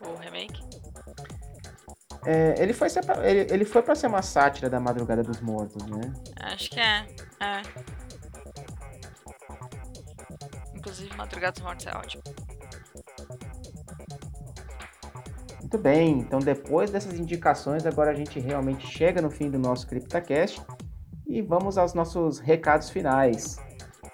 [0.00, 0.62] O remake.
[2.26, 5.40] É, ele, foi ser pra, ele, ele foi pra ser uma sátira da Madrugada dos
[5.40, 6.00] Mortos, né?
[6.40, 7.06] Acho que é.
[7.40, 7.62] É.
[10.74, 12.22] Inclusive, Madrugada dos Mortos é ótimo.
[15.74, 19.88] Muito bem, então depois dessas indicações, agora a gente realmente chega no fim do nosso
[19.88, 20.62] CryptaCast
[21.26, 23.56] e vamos aos nossos recados finais.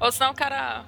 [0.00, 0.84] Ou se não, o cara.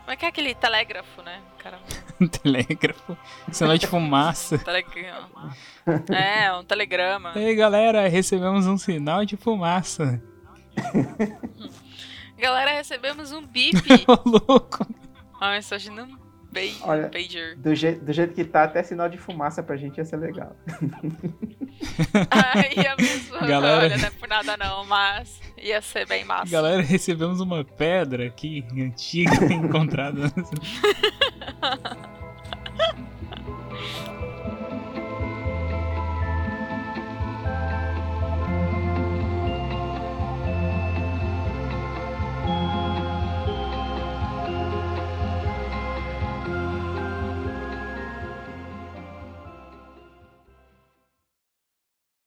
[0.00, 1.40] Como é que é aquele telégrafo, né?
[1.54, 1.78] O cara
[2.20, 3.16] Um telégrafo.
[3.50, 4.58] Sinal de fumaça.
[4.64, 5.56] Telegrama.
[6.10, 7.32] É, um telegrama.
[7.36, 10.20] Ei, galera, recebemos um sinal de fumaça.
[12.38, 13.76] Galera, recebemos um bip.
[14.08, 14.84] Ô, louco.
[15.40, 16.18] ah, só imaginando
[16.52, 17.56] Pay, Olha, pager.
[17.56, 20.54] Do, je do, jeito que tá, até sinal de fumaça pra gente ia ser legal.
[22.30, 23.40] Ai, ia mesmo.
[23.46, 23.84] Galera...
[23.84, 26.52] Olha, não é por nada não, mas ia ser bem massa.
[26.52, 30.30] Galera, recebemos uma pedra aqui, antiga, encontrada.